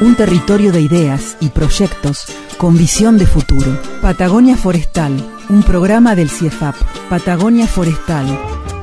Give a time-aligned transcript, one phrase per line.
[0.00, 2.24] Un territorio de ideas y proyectos
[2.56, 3.78] con visión de futuro.
[4.00, 5.12] Patagonia Forestal,
[5.50, 6.74] un programa del CIEFAP.
[7.10, 8.26] Patagonia Forestal,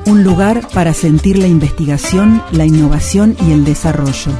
[0.06, 4.30] un lugar para sentir la investigación, la innovación y el desarrollo.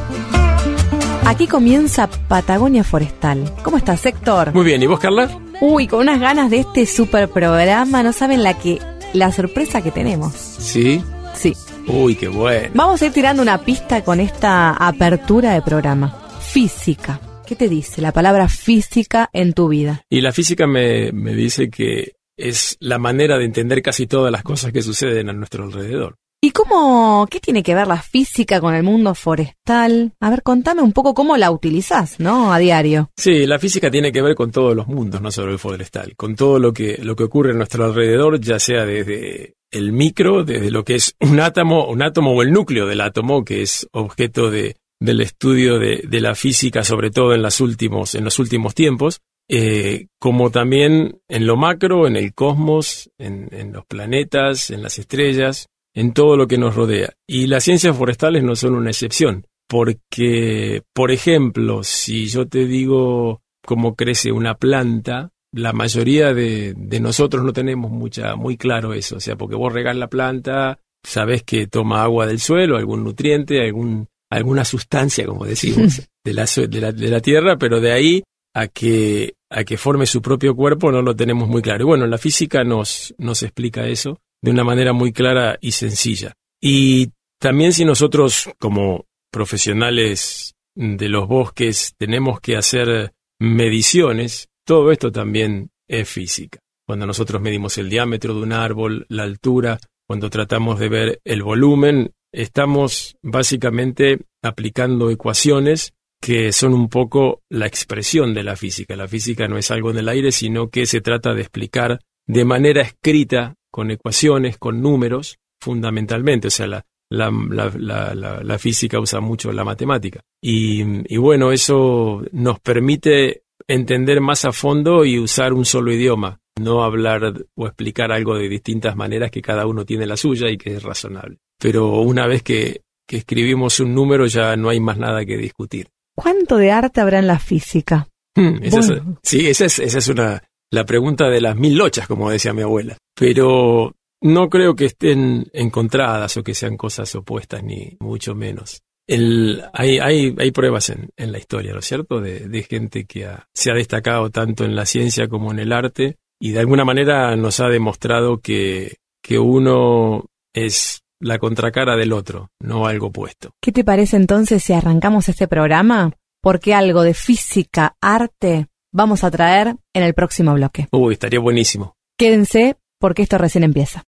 [1.27, 3.53] Aquí comienza Patagonia Forestal.
[3.65, 4.55] ¿Cómo estás, Héctor?
[4.55, 5.29] Muy bien, ¿y vos, Carla?
[5.61, 8.79] Uy, con unas ganas de este super programa, no saben la que
[9.15, 10.33] la sorpresa que tenemos.
[10.33, 11.03] Sí.
[11.35, 11.57] Sí.
[11.89, 12.71] Uy, qué bueno.
[12.75, 16.28] Vamos a ir tirando una pista con esta apertura de programa.
[16.51, 17.21] Física.
[17.47, 20.03] ¿Qué te dice la palabra física en tu vida?
[20.09, 24.43] Y la física me, me dice que es la manera de entender casi todas las
[24.43, 26.17] cosas que suceden a nuestro alrededor.
[26.41, 30.13] ¿Y cómo, qué tiene que ver la física con el mundo forestal?
[30.21, 32.53] A ver, contame un poco cómo la utilizás, ¿no?
[32.53, 33.11] A diario.
[33.17, 36.35] Sí, la física tiene que ver con todos los mundos, no solo el forestal, con
[36.35, 40.71] todo lo que, lo que ocurre a nuestro alrededor, ya sea desde el micro, desde
[40.71, 44.51] lo que es un átomo, un átomo o el núcleo del átomo, que es objeto
[44.51, 48.75] de, del estudio de, de la física, sobre todo en, las últimos, en los últimos
[48.75, 54.83] tiempos, eh, como también en lo macro, en el cosmos, en, en los planetas, en
[54.83, 57.15] las estrellas, en todo lo que nos rodea.
[57.27, 63.43] Y las ciencias forestales no son una excepción, porque, por ejemplo, si yo te digo
[63.65, 69.17] cómo crece una planta, la mayoría de, de nosotros no tenemos mucha, muy claro eso,
[69.17, 73.63] o sea, porque vos regás la planta, sabés que toma agua del suelo, algún nutriente,
[73.63, 77.93] algún, alguna sustancia, como decimos, de la, su- de la, de la tierra, pero de
[77.93, 78.23] ahí
[78.55, 81.83] a que, a que forme su propio cuerpo no lo tenemos muy claro.
[81.85, 86.35] Y bueno, la física nos, nos explica eso de una manera muy clara y sencilla.
[86.61, 95.11] Y también si nosotros como profesionales de los bosques tenemos que hacer mediciones, todo esto
[95.11, 96.59] también es física.
[96.87, 101.43] Cuando nosotros medimos el diámetro de un árbol, la altura, cuando tratamos de ver el
[101.43, 108.95] volumen, estamos básicamente aplicando ecuaciones que son un poco la expresión de la física.
[108.97, 112.45] La física no es algo en el aire, sino que se trata de explicar de
[112.45, 116.49] manera escrita, con ecuaciones, con números, fundamentalmente.
[116.49, 117.31] O sea, la, la,
[117.77, 120.21] la, la, física usa mucho la matemática.
[120.41, 126.41] Y, y bueno, eso nos permite entender más a fondo y usar un solo idioma,
[126.61, 130.57] no hablar o explicar algo de distintas maneras que cada uno tiene la suya y
[130.57, 131.39] que es razonable.
[131.59, 135.89] Pero una vez que, que escribimos un número ya no hay más nada que discutir.
[136.17, 138.07] ¿Cuánto de arte habrá en la física?
[138.37, 142.07] Hmm, esa es- sí, esa es, esa es una, la pregunta de las mil lochas,
[142.07, 142.97] como decía mi abuela.
[143.17, 148.83] Pero no creo que estén encontradas o que sean cosas opuestas, ni mucho menos.
[149.07, 153.05] El, hay, hay, hay pruebas en, en la historia, ¿no es cierto?, de, de gente
[153.07, 156.61] que ha- se ha destacado tanto en la ciencia como en el arte y de
[156.61, 163.09] alguna manera nos ha demostrado que, que uno es la contracara del otro, no algo
[163.09, 163.51] opuesto.
[163.61, 166.13] ¿Qué te parece entonces si arrancamos este programa?
[166.41, 170.89] Porque algo de física, arte, vamos a traer en el próximo bloque.
[170.93, 171.95] Uy, estaría buenísimo.
[172.17, 174.05] Quédense porque esto recién empieza.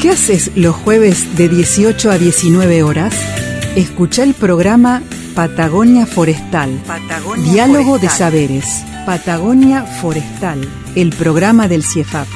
[0.00, 3.14] ¿Qué haces los jueves de 18 a 19 horas?
[3.76, 5.02] Escucha el programa
[5.34, 6.80] Patagonia Forestal.
[7.52, 8.84] Diálogo de saberes.
[9.04, 10.60] Patagonia Forestal,
[10.94, 12.28] el programa del CIEFAP.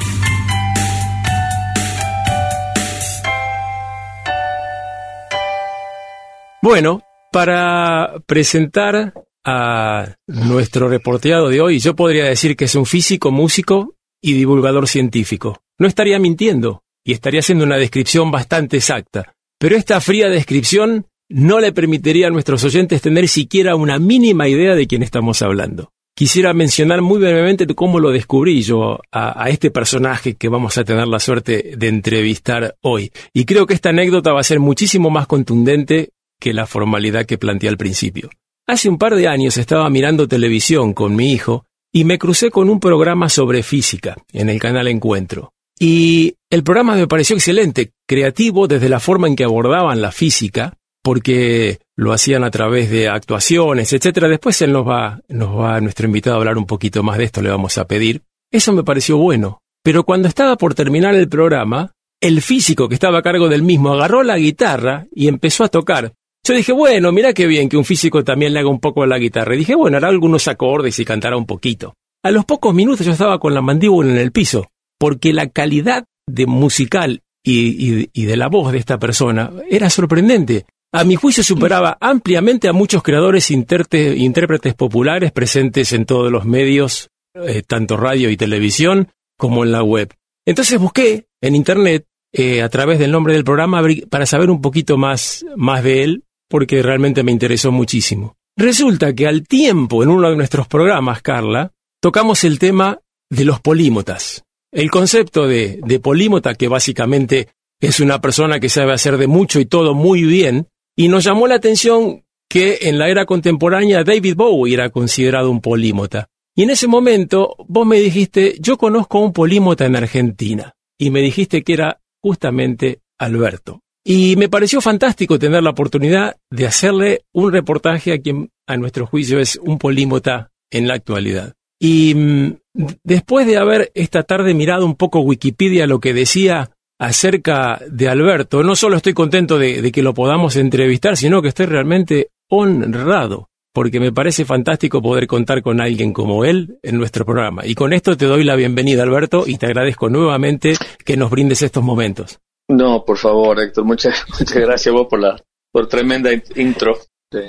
[6.65, 9.13] Bueno, para presentar
[9.45, 14.89] a nuestro reporteado de hoy, yo podría decir que es un físico, músico y divulgador
[14.89, 15.61] científico.
[15.79, 21.61] No estaría mintiendo y estaría haciendo una descripción bastante exacta, pero esta fría descripción no
[21.61, 25.93] le permitiría a nuestros oyentes tener siquiera una mínima idea de quién estamos hablando.
[26.17, 30.85] Quisiera mencionar muy brevemente cómo lo descubrí yo a, a este personaje que vamos a
[30.85, 33.13] tener la suerte de entrevistar hoy.
[33.35, 37.39] Y creo que esta anécdota va a ser muchísimo más contundente que la formalidad que
[37.39, 38.31] planteé al principio.
[38.67, 42.71] Hace un par de años estaba mirando televisión con mi hijo y me crucé con
[42.71, 45.53] un programa sobre física en el canal Encuentro.
[45.79, 50.75] Y el programa me pareció excelente, creativo desde la forma en que abordaban la física,
[51.03, 54.29] porque lo hacían a través de actuaciones, etcétera.
[54.29, 57.43] Después él nos va, nos va nuestro invitado a hablar un poquito más de esto,
[57.43, 58.23] le vamos a pedir.
[58.51, 59.61] Eso me pareció bueno.
[59.83, 63.93] Pero cuando estaba por terminar el programa, el físico que estaba a cargo del mismo
[63.93, 66.15] agarró la guitarra y empezó a tocar
[66.47, 69.07] Yo dije, bueno, mira qué bien que un físico también le haga un poco a
[69.07, 69.55] la guitarra.
[69.55, 71.95] Y dije, bueno, hará algunos acordes y cantará un poquito.
[72.23, 74.69] A los pocos minutos yo estaba con la mandíbula en el piso,
[74.99, 80.67] porque la calidad de musical y, de la voz de esta persona era sorprendente.
[80.93, 86.45] A mi juicio superaba ampliamente a muchos creadores interte- intérpretes populares presentes en todos los
[86.45, 90.15] medios, eh, tanto radio y televisión, como en la web.
[90.47, 94.97] Entonces busqué en internet, eh, a través del nombre del programa, para saber un poquito
[94.97, 98.37] más, más de él, porque realmente me interesó muchísimo.
[98.57, 103.01] Resulta que al tiempo, en uno de nuestros programas, Carla, tocamos el tema
[103.31, 104.45] de los polímotas.
[104.73, 107.49] El concepto de, de polímota, que básicamente
[107.81, 111.47] es una persona que sabe hacer de mucho y todo muy bien, y nos llamó
[111.47, 116.29] la atención que en la era contemporánea David Bowie era considerado un polímota.
[116.55, 120.73] Y en ese momento vos me dijiste, yo conozco a un polímota en Argentina.
[120.97, 123.81] Y me dijiste que era justamente Alberto.
[124.07, 129.07] Y me pareció fantástico tener la oportunidad de hacerle un reportaje a quien a nuestro
[129.07, 131.55] juicio es un polímota en la actualidad.
[131.81, 132.57] Y mm,
[133.03, 138.63] después de haber esta tarde mirado un poco Wikipedia lo que decía acerca de Alberto,
[138.63, 143.49] no solo estoy contento de, de que lo podamos entrevistar, sino que estoy realmente honrado,
[143.73, 147.67] porque me parece fantástico poder contar con alguien como él en nuestro programa.
[147.67, 150.75] Y con esto te doy la bienvenida, Alberto, y te agradezco nuevamente
[151.05, 152.39] que nos brindes estos momentos.
[152.69, 155.41] No, por favor, Héctor, muchas, muchas gracias vos por la
[155.73, 156.99] por tremenda in- intro.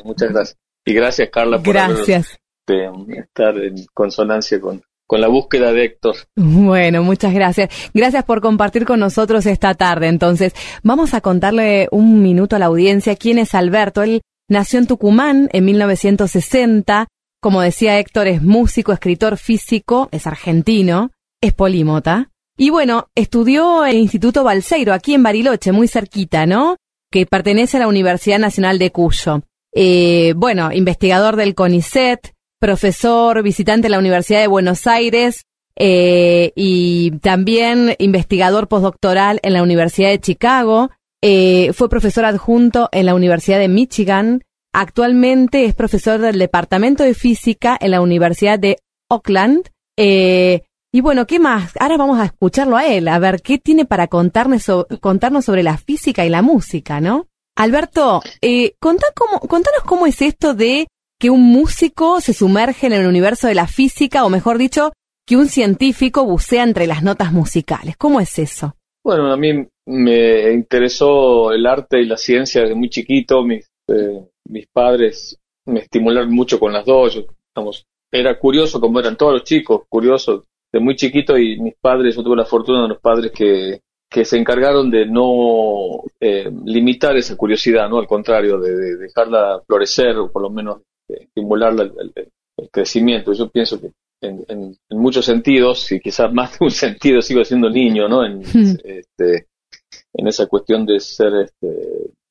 [0.03, 0.57] Muchas gracias.
[0.85, 2.37] Y gracias, Carla, por haber- Gracias.
[2.67, 2.89] de,
[3.19, 6.15] estar en consonancia con, con la búsqueda de Héctor.
[6.35, 7.69] Bueno, muchas gracias.
[7.93, 10.07] Gracias por compartir con nosotros esta tarde.
[10.07, 10.53] Entonces,
[10.83, 14.01] vamos a contarle un minuto a la audiencia quién es Alberto.
[14.01, 17.07] Él nació en Tucumán en 1960.
[17.41, 21.11] Como decía Héctor, es músico, escritor físico, es argentino,
[21.41, 22.31] es polímota.
[22.57, 26.77] Y bueno, estudió en el Instituto Balseiro, aquí en Bariloche, muy cerquita, ¿no?
[27.11, 29.41] Que pertenece a la Universidad Nacional de Cuyo.
[29.73, 35.45] Eh, bueno, investigador del CONICET, profesor visitante de la Universidad de Buenos Aires
[35.77, 40.89] eh, y también investigador postdoctoral en la Universidad de Chicago.
[41.21, 44.43] Eh, fue profesor adjunto en la Universidad de Michigan.
[44.73, 48.77] Actualmente es profesor del Departamento de Física en la Universidad de
[49.09, 49.69] Oakland.
[49.97, 50.63] Eh,
[50.95, 51.73] y bueno, ¿qué más?
[51.77, 54.71] Ahora vamos a escucharlo a él, a ver qué tiene para contarnos,
[55.01, 57.27] contarnos sobre la física y la música, ¿no?
[57.57, 60.87] Alberto, eh, contá cómo, contanos cómo es esto de
[61.19, 64.93] que un músico se sumerge en el universo de la física, o mejor dicho,
[65.27, 67.97] que un científico bucea entre las notas musicales.
[67.97, 68.77] ¿Cómo es eso?
[69.03, 73.43] Bueno, a mí me interesó el arte y la ciencia desde muy chiquito.
[73.43, 77.15] Mis, eh, mis padres me estimularon mucho con las dos.
[77.15, 77.83] Yo, digamos,
[78.13, 80.45] era curioso como eran todos los chicos, curioso
[80.75, 83.79] de muy chiquito y mis padres, yo tuve la fortuna de los padres que,
[84.11, 87.97] que se encargaron de no eh, limitar esa curiosidad, ¿no?
[87.97, 92.69] Al contrario, de, de dejarla florecer o por lo menos eh, estimularla el, el- el
[92.69, 93.33] crecimiento.
[93.33, 93.91] Yo pienso que
[94.21, 98.25] en, en- en muchos sentidos, y quizás más de un sentido sigo siendo niño, ¿no?
[98.25, 98.41] En,
[98.83, 99.47] este,
[100.13, 101.67] en esa cuestión de ser, este,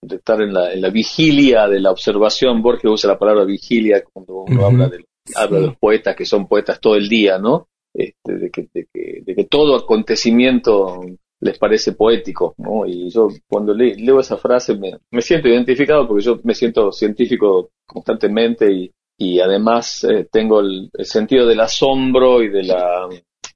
[0.02, 2.60] de estar en la, en la vigilia de la observación.
[2.62, 5.04] Borges usa la palabra vigilia cuando uno habla, de,
[5.34, 7.68] habla de los poetas que son poetas todo el día, ¿no?
[7.94, 11.00] Este, de, que, de, que, de que todo acontecimiento
[11.40, 12.86] les parece poético, ¿no?
[12.86, 17.70] Y yo cuando le- leo esa frase me, siento identificado porque yo me siento científico
[17.86, 23.08] constantemente y, y además eh, tengo el, sentido del asombro y de la,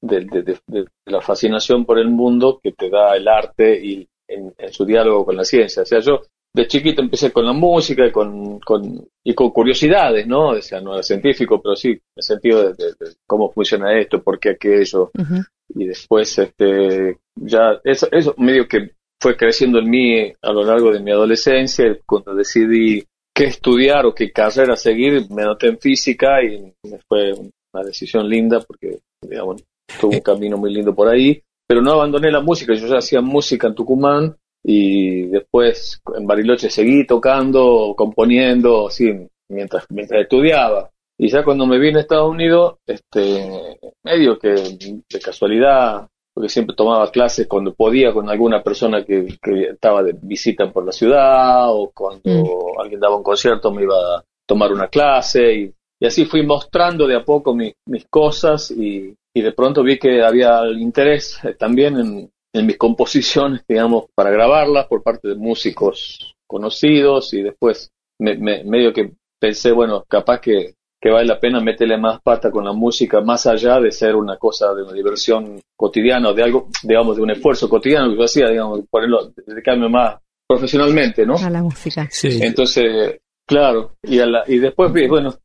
[0.03, 4.85] de la fascinación por el mundo que te da el arte y en, en su
[4.85, 5.83] diálogo con la ciencia.
[5.83, 6.21] O sea, yo
[6.63, 10.49] de chiquito empecé con la música y con, con, y con curiosidades, ¿no?
[10.51, 13.99] O sea, no era científico, pero sí, en el sentido de, de- de cómo funciona
[13.99, 15.43] esto, por qué aquello, Ujú.
[15.75, 20.93] y después este ya eso, eso medio que fue creciendo en mí a lo largo
[20.93, 26.43] de mi adolescencia cuando decidí qué estudiar o qué carrera seguir me anoté en física
[26.43, 26.73] y
[27.09, 27.33] fue
[27.73, 29.63] una decisión linda porque digamos
[30.01, 33.21] tuve un camino muy lindo por ahí pero no abandoné la música yo ya hacía
[33.21, 39.13] música en Tucumán y después en Bariloche seguí tocando componiendo así
[39.51, 40.91] mientras mientras estudiaba.
[41.21, 46.77] Y ya cuando me vine a Estados Unidos, este, medio que de casualidad, porque siempre
[46.77, 51.73] tomaba clases cuando podía con alguna persona que, que estaba de visita por la ciudad,
[51.73, 56.25] o cuando alguien daba un concierto me iba a tomar una clase, y, y así
[56.25, 60.61] fui mostrando de a poco mi- mis cosas, y, y de pronto vi que había
[60.79, 67.43] interés también en, en mis composiciones, digamos, para grabarlas por parte de músicos conocidos, y
[67.43, 72.21] después me, me- medio que pensé, bueno, capaz que que vale la pena meterle más
[72.21, 76.35] pata con la música, más allá de ser una cosa de una diversión cotidiana o
[76.35, 80.17] de algo, digamos, de un esfuerzo cotidiano que yo hacía, digamos, ponerlo, dedicarme más
[80.49, 81.37] profesionalmente, ¿no?
[81.37, 82.09] A la música.
[82.11, 82.41] Sí.
[82.43, 85.37] Entonces, claro, y, a la- y después, bueno,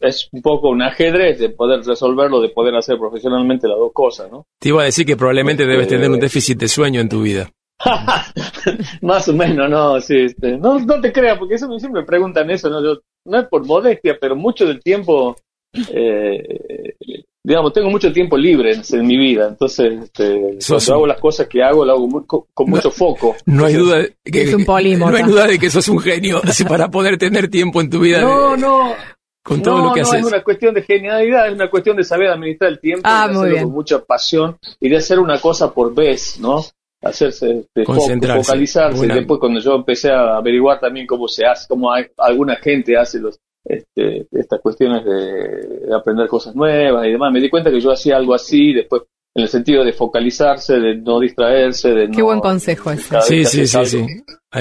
[0.00, 4.30] es, un poco un ajedrez de poder resolverlo, de poder hacer profesionalmente las dos cosas,
[4.30, 4.44] ¿no?
[4.60, 7.22] Te iba a decir que probablemente Este- debes tener un déficit de sueño en tu
[7.22, 7.50] vida.
[9.02, 12.06] Más o menos, no, sí, este, no, no te creas, porque eso me siempre me
[12.06, 12.82] preguntan eso, ¿no?
[12.82, 15.36] Yo, no es por modestia, pero mucho del tiempo,
[15.94, 16.94] eh,
[17.44, 21.06] digamos, tengo mucho tiempo libre en, en mi vida, entonces, este, Sos cuando un- hago
[21.06, 23.36] las cosas que hago, lo hago muy- con, con mucho foco.
[23.46, 25.10] No hay duda de que, Es un polímota.
[25.12, 28.00] no hay duda de que sos un genio así para poder tener tiempo en tu
[28.00, 28.92] vida No, de- no,
[29.48, 30.20] con todo no, lo que no, haces.
[30.20, 33.32] es una cuestión de genialidad, es una cuestión de saber administrar el tiempo, Ah, de
[33.32, 33.64] hacerlo bien.
[33.64, 36.62] con mucha pasión y de hacer una cosa por vez, ¿no?
[37.02, 38.42] Hacerse, este, fo- Concentrarse.
[38.44, 38.98] focalizarse.
[38.98, 39.14] Buena.
[39.14, 43.20] Después, cuando yo empecé a averiguar también cómo se hace, cómo hay- alguna gente hace
[43.20, 47.80] los, este, estas cuestiones de, de aprender cosas nuevas y demás, me di cuenta que
[47.80, 49.02] yo hacía algo así, después,
[49.38, 53.20] en el sentido de focalizarse, de no distraerse, de Qué no- buen consejo ese.
[53.22, 53.78] Sí, sí, sí,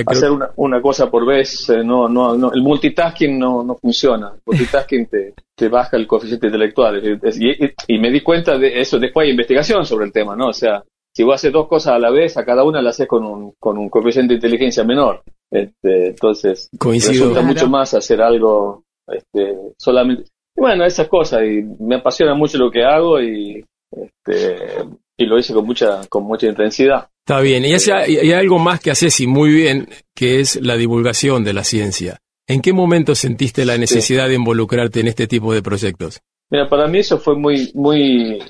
[0.05, 4.31] hacer una, una cosa por vez, eh, no, no, no, el multitasking no, no funciona.
[4.35, 7.01] El multitasking te, te baja el coeficiente intelectual.
[7.03, 10.47] Y, y- y me di cuenta de eso, después hay investigación sobre el tema, ¿no?
[10.49, 10.83] O sea,
[11.15, 13.53] si vos haces dos cosas a la vez, a cada una la haces con un,
[13.59, 15.23] con un coeficiente de inteligencia menor.
[15.49, 17.11] Este, entonces, Coincido.
[17.13, 17.47] resulta Claro.
[17.47, 20.23] mucho más hacer algo este, solamente.
[20.55, 24.85] Y bueno, esas cosas, y me apasiona mucho lo que hago y, este,
[25.17, 27.09] y lo hice con mucha, con mucha intensidad.
[27.25, 27.65] Está bien.
[27.65, 31.43] Y hay, y hay algo más que haces y muy bien, que es la divulgación
[31.43, 32.19] de la ciencia.
[32.47, 36.21] ¿En qué momento sentiste la necesidad de involucrarte en este tipo de proyectos?
[36.49, 38.41] Mira, para mí eso fue muy, muy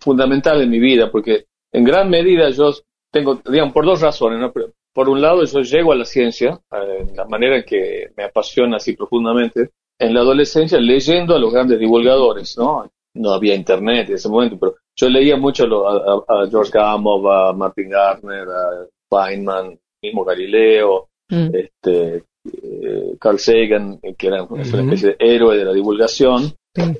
[0.00, 2.74] fundamental en mi vida, porque en gran medida yo
[3.10, 4.52] tengo, digamos, por dos razones, ¿no?
[4.92, 8.76] Por un lado, yo llego a la ciencia, eh, la manera en que me apasiona
[8.76, 12.90] así profundamente, en la adolescencia leyendo a los grandes divulgadores, ¿no?
[13.18, 16.48] No había internet en ese momento, pero yo leía mucho a, lo- a- a- a
[16.50, 21.50] George Gamow, a Martin Gardner, a Feynman, mismo Galileo, Mm.
[21.54, 22.24] este,
[22.62, 26.52] eh, Carl Sagan, que era una especie de héroe de la divulgación.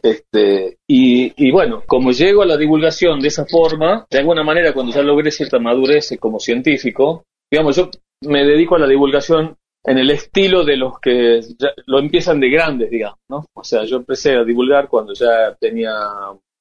[0.02, 4.72] Este, y, y bueno, como llego a la divulgación de esa forma, de alguna manera
[4.72, 7.88] cuando ya logré cierta madurez como científico, digamos, yo
[8.22, 12.50] me dedico a la divulgación en el estilo de los que ya lo empiezan de
[12.50, 13.46] grandes, digamos, ¿no?
[13.54, 15.94] O sea, yo empecé a divulgar cuando ya tenía,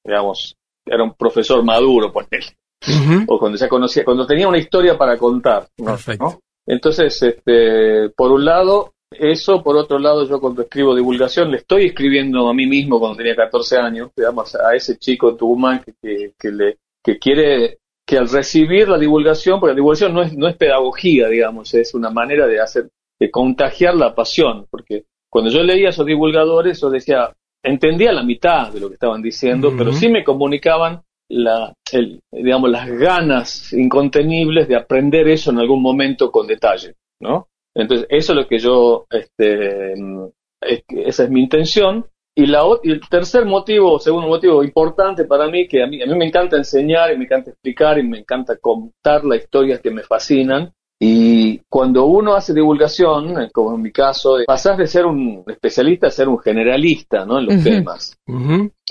[0.04, 0.56] digamos,
[0.86, 3.24] era un profesor maduro, por Ujú.
[3.26, 5.86] o cuando ya conocía, cuando tenía una historia para contar, ¿no?
[5.86, 6.24] Perfecto.
[6.24, 6.40] ¿no?
[6.66, 11.86] Entonces, este, por un lado, eso, por otro lado, yo cuando escribo divulgación, le estoy
[11.86, 15.94] escribiendo a mí mismo cuando tenía 14 años, digamos, a ese chico en Tucumán que,
[16.00, 20.36] que, que le, que quiere que al recibir la divulgación, porque la divulgación no es,
[20.36, 22.88] no es pedagogía, digamos, es una manera de hacer,
[23.20, 28.22] de contagiar la pasión, porque cuando yo leía a esos divulgadores, yo decía, entendía la
[28.22, 33.72] mitad de lo que estaban diciendo, pero sí me comunicaban la, el, digamos, las ganas
[33.72, 37.48] incontenibles de aprender eso en algún momento con detalle, ¿no?
[37.74, 40.24] Entonces, eso es lo que yo, este, mm,
[40.62, 42.06] es esa es mi intención.
[42.34, 46.06] Y, la, y el tercer motivo, segundo motivo importante para mí, que a mí, a
[46.06, 49.90] mí me encanta enseñar y me encanta explicar y me encanta contar las historias que
[49.90, 50.72] me fascinan.
[51.00, 55.44] Y cuando uno hace divulgación, eh, como en mi caso, eh, pasás de ser un
[55.46, 57.38] especialista a ser un generalista, ¿no?
[57.38, 58.18] En los temas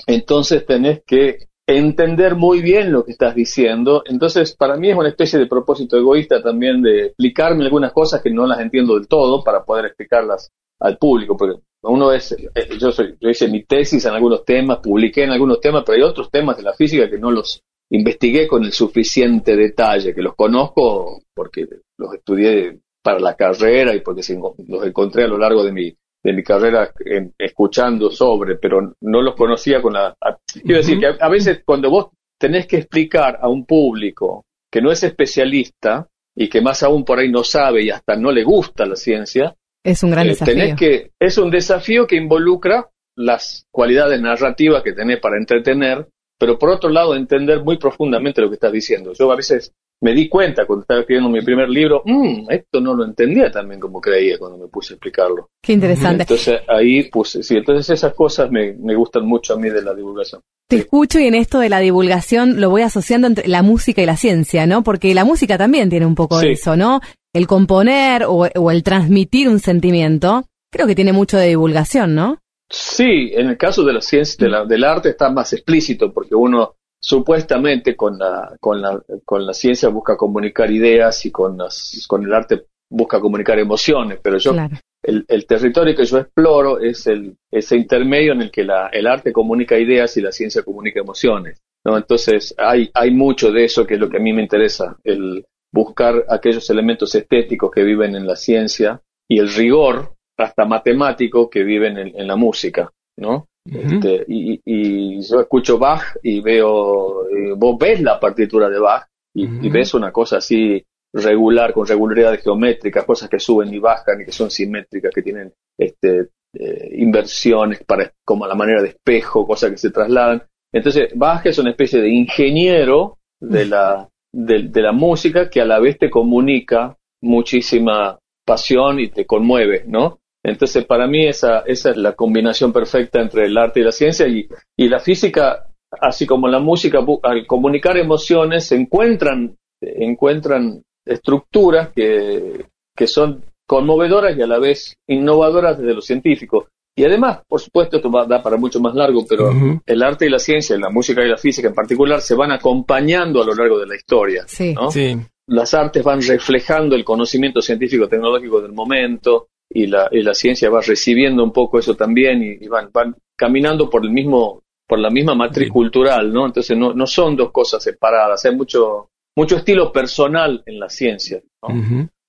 [0.08, 4.02] entonces tenés que entender muy bien lo que estás diciendo.
[4.06, 8.30] Entonces, para mí es una especie de propósito egoísta también de explicarme algunas cosas que
[8.30, 10.50] no las entiendo del todo para poder explicarlas
[10.80, 12.48] al público, porque uno es, eh,
[12.78, 16.02] yo soy, yo hice mi tesis en algunos temas, publiqué en algunos temas, pero hay
[16.02, 20.34] otros temas de la física que no los investigué con el suficiente detalle, que los
[20.34, 21.66] conozco porque
[21.98, 24.22] los estudié para la carrera y porque
[24.68, 29.22] los encontré a lo largo de mi de mi carrera en- escuchando sobre, pero no
[29.22, 30.08] los conocía con la...
[30.20, 34.44] a- Quiero decir que a, a veces cuando vos tenés que explicar a un público
[34.70, 38.32] que no es especialista y que más aún por ahí no sabe y hasta no
[38.32, 39.54] le gusta la ciencia,
[39.84, 40.54] Es un gran eh, desafío.
[40.54, 46.58] tenés que, es un desafío que involucra las cualidades narrativas que tenés para entretener, pero
[46.58, 49.12] por otro lado entender muy profundamente lo que estás diciendo.
[49.12, 52.94] Yo a veces me di cuenta cuando estaba escribiendo mi primer libro, "Mm, esto no
[52.94, 55.48] lo entendía también como creía cuando me puse a explicarlo.
[55.62, 56.22] Qué interesante.
[56.22, 59.94] Entonces ahí puse, sí, entonces esas cosas me, me gustan mucho a mí de la
[59.94, 60.40] divulgación.
[60.68, 64.06] Te escucho y en esto de la divulgación lo voy asociando entre la música y
[64.06, 64.84] la ciencia, ¿no?
[64.84, 67.00] Porque la música también tiene un poco de eso, ¿no?
[67.32, 72.38] El componer o, o el transmitir un sentimiento, creo que tiene mucho de divulgación, ¿no?
[72.70, 76.34] Sí, en el caso de la ciencia, de la- del arte está más explícito porque
[76.34, 82.04] uno supuestamente con la, con la, con la ciencia busca comunicar ideas y con, las,
[82.08, 84.76] con el arte busca comunicar emociones, pero yo Claro.
[85.02, 89.06] el, el territorio que yo exploro es el, ese intermedio en el que la, el
[89.06, 91.60] arte comunica ideas y la ciencia comunica emociones.
[91.84, 91.96] ¿no?
[91.96, 95.44] Entonces hay, hay mucho de eso que es lo que a mí me interesa, el,
[95.72, 101.62] buscar aquellos elementos estéticos que viven en la ciencia y el rigor hasta matemático que
[101.64, 103.48] viven en, en la música, ¿no?
[103.70, 109.06] Este, y, y yo escucho Bach y veo, eh, vos ves la partitura de Bach
[109.34, 114.24] y, ves una cosa así regular, con regularidades geométricas, cosas que suben y bajan y
[114.24, 119.46] que son simétricas, que tienen este, eh, inversiones para, como a la manera de espejo,
[119.46, 120.42] cosas que se trasladan.
[120.72, 125.66] Entonces, Bach es una especie de ingeniero de la, de, de la música que a
[125.66, 130.20] la vez te comunica muchísima pasión y te conmueve, ¿no?
[130.42, 134.26] Entonces, para mí esa, esa es la combinación perfecta entre el arte y la ciencia
[134.26, 135.66] y, y la física,
[136.00, 142.66] así como la música, al comunicar emociones, se encuentran, encuentran estructuras que,
[142.96, 146.68] que son conmovedoras y a la vez innovadoras desde lo científico.
[146.96, 149.52] Y además, por supuesto, esto va a dar para mucho más largo, pero
[149.86, 153.40] el arte y la ciencia, la música y la física en particular, se van acompañando
[153.40, 154.44] a lo largo de la historia.
[154.48, 154.74] Sí.
[154.74, 154.90] ¿no?
[154.90, 155.16] Sí.
[155.46, 160.70] las artes van reflejando el conocimiento científico tecnológico del momento y la, y la ciencia
[160.70, 164.98] va recibiendo un poco eso también y, y van, van caminando por el mismo por
[164.98, 166.46] la misma matriz cultural, ¿no?
[166.46, 171.42] Entonces no, no son dos cosas separadas, hay mucho mucho estilo personal en la ciencia.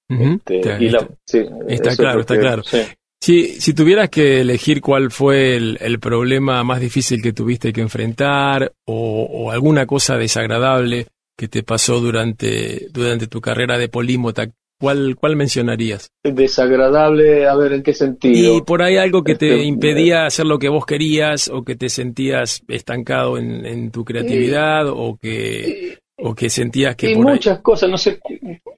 [0.09, 2.63] Este, Está- y la- está- sí, está eso es claro, está que- claro.
[2.63, 2.77] sí.
[3.21, 7.81] Si, si tuvieras que elegir cuál fue el, el problema más difícil que tuviste que
[7.81, 14.47] enfrentar o, o alguna cosa desagradable que te pasó durante, durante tu carrera de polímota,
[14.79, 16.11] ¿cuál, cuál mencionarías?
[16.23, 18.57] Desagradable, a ver en qué sentido.
[18.57, 21.75] Y por ahí algo que te Este, impedía hacer lo que vos querías o que
[21.75, 27.33] te sentías estancado en, en tu creatividad o que, o que sentías que por ahí...
[27.33, 28.19] muchas cosas, no sé,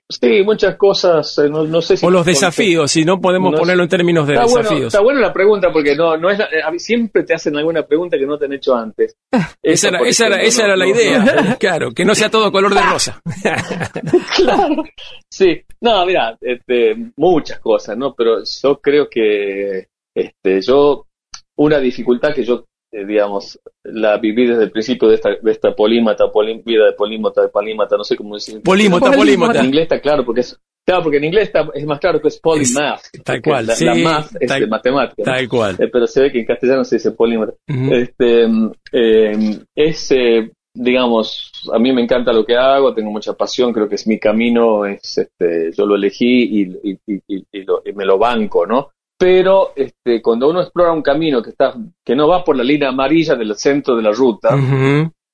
[0.10, 3.58] sí, muchas cosas, eh, no, no sé si O los desafíos, si no podemos No
[3.58, 3.62] sé.
[3.62, 4.88] ponerlo en términos de Está bueno, desafíos.
[4.94, 8.18] está buena la pregunta porque no, no es la- eh, siempre te hacen alguna pregunta
[8.18, 9.16] que no te han hecho antes.
[9.64, 12.52] Esa era, esa era, esa no- era la no- idea, claro, que no sea todo
[12.52, 13.22] color de rosa.
[14.36, 14.84] claro.
[15.30, 18.14] Sí, no, mira, este, muchas cosas, ¿no?
[18.16, 21.06] Pero yo creo que este, yo,
[21.58, 25.74] una dificultad que yo, eh, digamos, la viví desde el principio de esta, de esta
[25.76, 28.62] polímata, polim- vida de polímata, de polímata, no sé cómo decir.
[28.62, 29.12] Polímota.
[29.12, 29.60] polímota.
[29.60, 32.28] En inglés está claro, porque es, claro, porque en inglés está, es más claro que
[32.28, 33.02] es polymath.
[33.24, 35.24] tal cual, La, sí, la math es tal- de matemática.
[35.24, 35.76] Tal cual.
[35.80, 37.54] Eh, pero se ve que en castellano se dice polímata.
[37.68, 38.44] Este,
[38.92, 43.88] eh, es, eh, digamos, a mí me encanta lo que hago, tengo mucha pasión, creo
[43.90, 47.82] que es mi camino, es, este, yo lo elegí y, y- y- y- y lo-
[47.86, 48.90] y me lo banco, ¿no?
[49.22, 52.90] Pero este, cuando uno explora un camino que está, que no va por la línea
[52.90, 54.58] amarilla del centro de la ruta,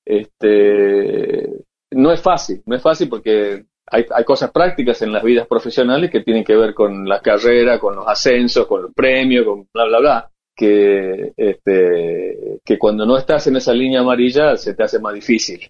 [0.05, 5.47] este, no es fácil, no es fácil porque hay, hay cosas prácticas en las vidas
[5.47, 9.65] profesionales que tienen que ver con la carrera, con los ascensos, con los premios, con
[9.73, 14.83] bla, bla, bla, que, este, que cuando no estás en esa línea amarilla se te
[14.83, 15.61] hace más difícil.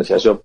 [0.00, 0.44] O sea, yo,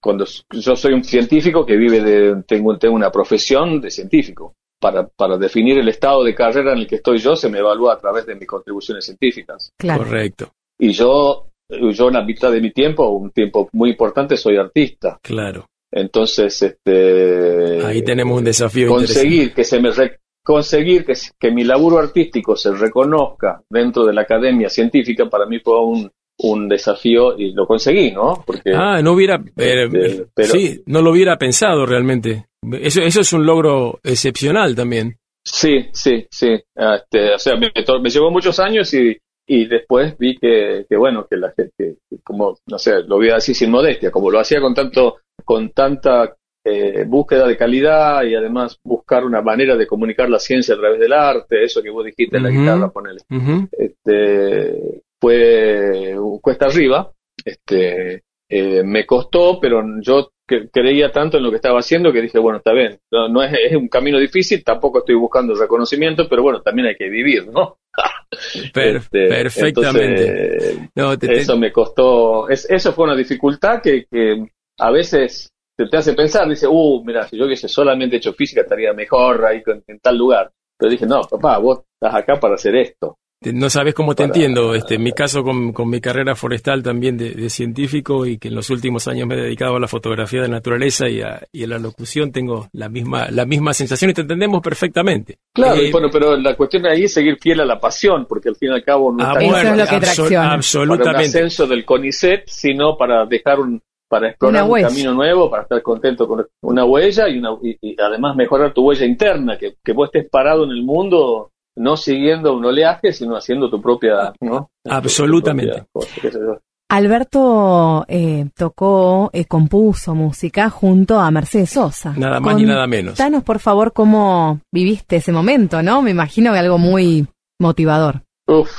[0.00, 4.54] cuando yo soy un científico que vive de, tengo, tengo una profesión de científico.
[4.84, 7.94] Para, para definir el estado de carrera en el que estoy yo, se me evalúa
[7.94, 9.70] a través de mis contribuciones científicas.
[9.78, 10.04] Claro.
[10.04, 14.56] Correcto, Y yo, yo en la mitad de mi tiempo, un tiempo muy importante, soy
[14.58, 15.18] artista.
[15.22, 15.64] claro.
[15.90, 21.64] Entonces, este, Ahí tenemos un desafío conseguir que se me re- conseguir que, que mi
[21.64, 27.38] laburo artístico se reconozca dentro de la academia científica para mí fue un, un desafío
[27.38, 28.42] y lo conseguí, ¿no?
[28.44, 32.46] Porque Ah, no hubiera, eh, Este, pero- sí, no lo hubiera pensado realmente.
[32.80, 35.16] Eso, eso es un logro excepcional también.
[35.44, 36.48] sí, sí, sí.
[36.76, 37.70] Ah, Este, o sea, me,
[38.02, 42.56] me llevó muchos años y, y después vi que, que bueno, que la gente, como,
[42.66, 46.34] no sé, lo voy a decir sin modestia, como lo hacía con tanto, con tanta
[46.64, 50.98] eh, búsqueda de calidad y además buscar una manera de comunicar la ciencia a través
[50.98, 53.20] del arte, eso que vos dijiste en la guitarra, ponele.
[53.30, 53.68] Ujú.
[53.72, 57.12] Este, fue uh, cuesta arriba,
[57.44, 60.30] este, eh, me costó, pero yo
[60.72, 63.52] creía tanto en lo que estaba haciendo que dije, bueno, está bien, no, no es,
[63.70, 67.78] es un camino difícil, tampoco estoy buscando reconocimiento, pero bueno, también hay que vivir, ¿no?
[68.72, 70.24] Per- Este, perfectamente.
[70.28, 74.46] entonces, No, te- te- eso me costó, es, eso fue una dificultad que, que
[74.78, 78.62] a veces te, te hace pensar, dice, uh, mira, si yo hubiese solamente hecho física
[78.62, 80.50] estaría mejor ahí en tal lugar.
[80.76, 83.16] Pero dije, no, papá, vos estás acá para hacer esto.
[83.44, 84.74] Te- no sabes cómo te para- entiendo.
[84.74, 88.48] Este, en mi caso con, con mi carrera forestal también de, de científico y que
[88.48, 91.64] en los últimos años me he dedicado a la fotografía de naturaleza y a, y
[91.64, 95.38] a la locución, tengo la misma, la misma sensación y te entendemos perfectamente.
[95.54, 98.48] Claro, Eh, y bueno, pero la cuestión ahí es seguir fiel a la pasión, porque
[98.48, 100.28] al fin y al cabo no ah, bueno, es lo que absol- tracciona.
[100.30, 101.22] para un absolutamente.
[101.26, 106.28] ascenso del CONICET, sino para dejar un, para explorar un camino nuevo, para estar contento
[106.28, 110.08] con una huella y, una, y, y además mejorar tu huella interna, que, que vos
[110.12, 114.70] estés parado en el mundo, no siguiendo un oleaje, sino haciendo tu propia, ¿no?
[114.88, 115.84] Absolutamente.
[115.92, 116.58] Propia.
[116.90, 122.14] Alberto eh, tocó, eh, compuso música junto a Mercedes Sosa.
[122.16, 123.12] Nada más ni nada menos.
[123.14, 126.02] Contanos, por favor, cómo viviste ese momento, ¿no?
[126.02, 127.26] Me imagino que algo muy
[127.60, 128.22] motivador.
[128.46, 128.70] Uf,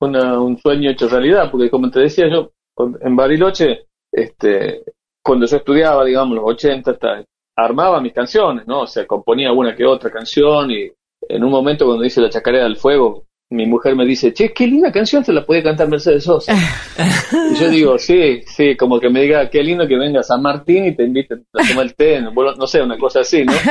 [0.00, 2.50] una- un sueño hecho realidad, porque como te decía yo,
[3.00, 4.82] en Bariloche, este,
[5.24, 7.24] cuando yo estudiaba, digamos, los 80, hasta,
[7.56, 8.80] armaba mis canciones, ¿no?
[8.82, 10.90] O sea, componía una que otra canción y
[11.28, 14.66] en un momento cuando hice La Chacarera del Fuego, mi mujer me dice, che, qué
[14.66, 16.54] linda canción te la puede cantar Mercedes Sosa.
[17.52, 20.42] y yo digo, sí, sí, como que me diga, qué lindo que venga a San
[20.42, 23.52] Martín y te inviten a tomar el té, no, no sé, una cosa así, ¿no?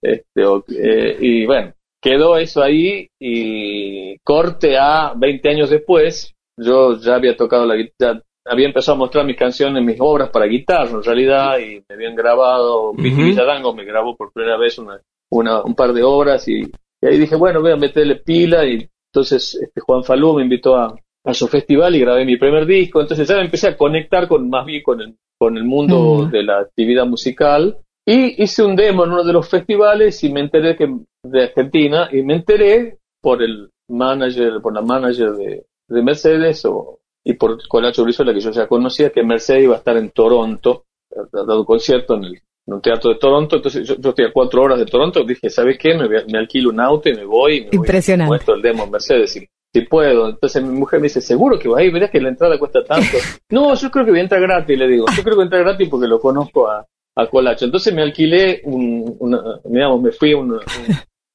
[0.00, 6.98] Este, o- eh, y bueno, quedó eso ahí y corte a 20 años después, yo
[7.00, 10.90] ya había tocado la guitarra, había empezado a mostrar mis canciones, mis obras para guitarra
[10.90, 13.22] en realidad y me habían grabado, Vicky Ujú.
[13.24, 17.18] Villadango me grabó por primera vez una, una, un par de obras y, y ahí
[17.18, 21.34] dije, bueno, voy a meterle pila y entonces este, Juan Falú me invitó a, a
[21.34, 24.66] su festival y grabé mi primer disco, entonces ya me empecé a conectar con más
[24.66, 27.78] bien con el, con el mundo de la actividad musical.
[28.06, 30.88] Y hice un demo en uno de los festivales y me enteré que
[31.22, 37.00] de Argentina y me enteré por el manager, por la manager de, de Mercedes o,
[37.22, 40.84] y por Colacho Brizuela que yo ya conocía que Mercedes iba a estar en Toronto,
[41.14, 44.26] ha dado un concierto en, el, en un teatro de Toronto, entonces yo, yo estoy
[44.26, 45.94] a cuatro horas de Toronto, dije, ¿sabes qué?
[45.94, 48.28] Me, voy a- me alquilo un auto y me voy y me voy Impresionante.
[48.28, 50.28] muestro el demo en Mercedes si, si puedo.
[50.28, 51.90] Entonces mi mujer me dice, ¿seguro que vas ahí?
[51.90, 53.16] Verás que la entrada cuesta tanto.
[53.50, 55.06] no, yo creo que voy a entrar gratis, le digo.
[55.16, 56.84] Yo creo que voy a entrar gratis porque lo conozco a,
[57.16, 57.64] a Colacho.
[57.64, 60.60] Entonces me alquilé, un, una, digamos, me fui a un- un-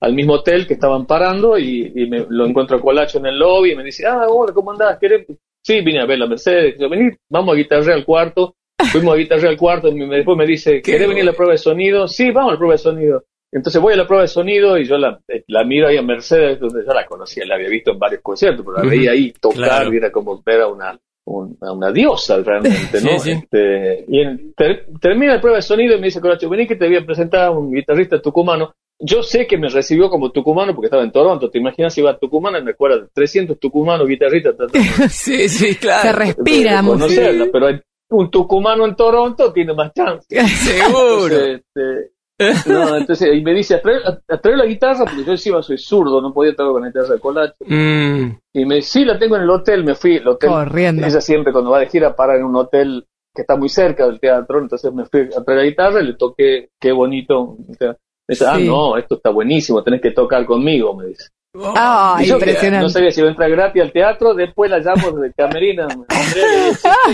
[0.02, 3.40] al mismo hotel que estaban parando y, y me, lo encuentro a Colacho en el
[3.40, 5.00] lobby y me dice, ah, hola, ¿cómo andás?
[5.00, 5.26] ¿Querés?
[5.66, 6.76] Sí, vine a ver la Mercedes.
[6.78, 8.54] Yo, vení, vamos a guitarrear al cuarto.
[8.92, 11.34] Fuimos a guitarrear al cuarto y me- después me dice, Qué ¿querés venir a la
[11.34, 12.08] prueba de sonido?
[12.08, 13.24] Sí, vamos a la prueba de sonido.
[13.52, 16.02] Entonces voy a la prueba de sonido y yo la, eh, la miro ahí a
[16.02, 19.32] Mercedes, donde yo la conocía, la había visto en varios conciertos, pero la veía ahí
[19.40, 19.94] tocar claro.
[19.94, 23.20] y era como ver a una, un- a una diosa realmente, ¿no?
[23.20, 23.32] Sí, sí.
[23.32, 26.76] Este, y en- ter- termina la prueba de sonido y me dice Coracho, vení que
[26.76, 28.74] te voy a presentar a un guitarrista tucumano.
[29.00, 31.50] Yo sé que me recibió como tucumano porque estaba en Toronto.
[31.50, 32.56] ¿Te imaginas si iba a Tucumán?
[32.56, 34.56] Y me acuerdo de 300 tucumanos guitarristas
[35.12, 36.18] Sí, sí, Se claro.
[36.20, 37.06] respira música.
[37.06, 37.82] conocerla, pero hay-
[38.14, 40.26] un tucumano en Toronto tiene más chance.
[40.48, 41.36] Seguro.
[41.36, 46.20] Entonces, este, no, entonces, y me dice, atrae la guitarra, porque yo encima soy zurdo,
[46.20, 47.56] no podía tocar con la guitarra de colacho.
[47.66, 51.06] Mm, Y me sí, la tengo en el hotel, me fui, el hotel, Corriendo.
[51.06, 54.20] ella siempre cuando va de gira para en un hotel que está muy cerca del
[54.20, 57.40] teatro, entonces me fui a traer la guitarra y le toqué, qué bonito.
[57.40, 57.96] O sea, me
[58.34, 58.68] dice, ah, Sí.
[58.68, 61.30] no, esto está buenísimo, tenés que tocar conmigo, me dice.
[61.56, 62.84] Ah, yo que impresionante.
[62.84, 65.88] No sabía si iba a entrar gratis al teatro, después la llamo de Camerina.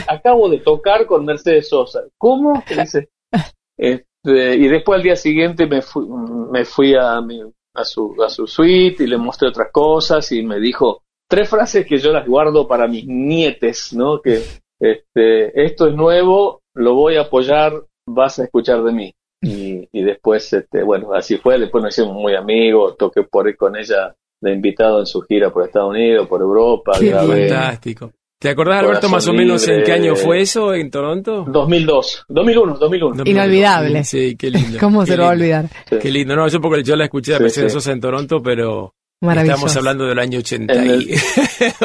[0.08, 2.04] Acabo de tocar con Mercedes Sosa.
[2.18, 2.64] ¿Cómo?
[2.70, 3.10] Dice.
[3.78, 6.06] Este, y después al día siguiente me fui,
[6.52, 7.42] me fui a, mi-
[7.74, 11.86] a, su, a su suite y le mostré otras cosas y me dijo tres frases
[11.86, 14.22] que yo las guardo para mis nietes, ¿no?
[14.22, 14.42] Que
[14.80, 17.74] este, esto es nuevo, lo voy a apoyar,
[18.08, 19.14] vas a escuchar de mí.
[19.42, 23.56] Y, y después, este, bueno, así fue, después nos hicimos muy amigos, toqué por ir
[23.56, 28.12] con ella de invitado en su gira por Estados Unidos, por Europa, Qué grabé fantástico.
[28.42, 31.44] ¿Te acordás, Alberto, más o menos en qué año fue eso en Toronto?
[31.46, 33.24] 2002, 2001, 2001.
[33.26, 34.04] Inolvidable.
[34.06, 34.78] Sí, qué lindo.
[34.80, 35.58] ¿Cómo qué se lo va a lindo.
[35.58, 35.84] olvidar?
[35.90, 35.98] Sí.
[36.02, 36.36] Qué lindo.
[36.38, 37.80] No, yo porque yo la escuché a Sí, Mercedes sí.
[37.80, 39.56] Sosa en Toronto, pero Maravilloso.
[39.66, 41.16] estamos hablando del año 80 En el- y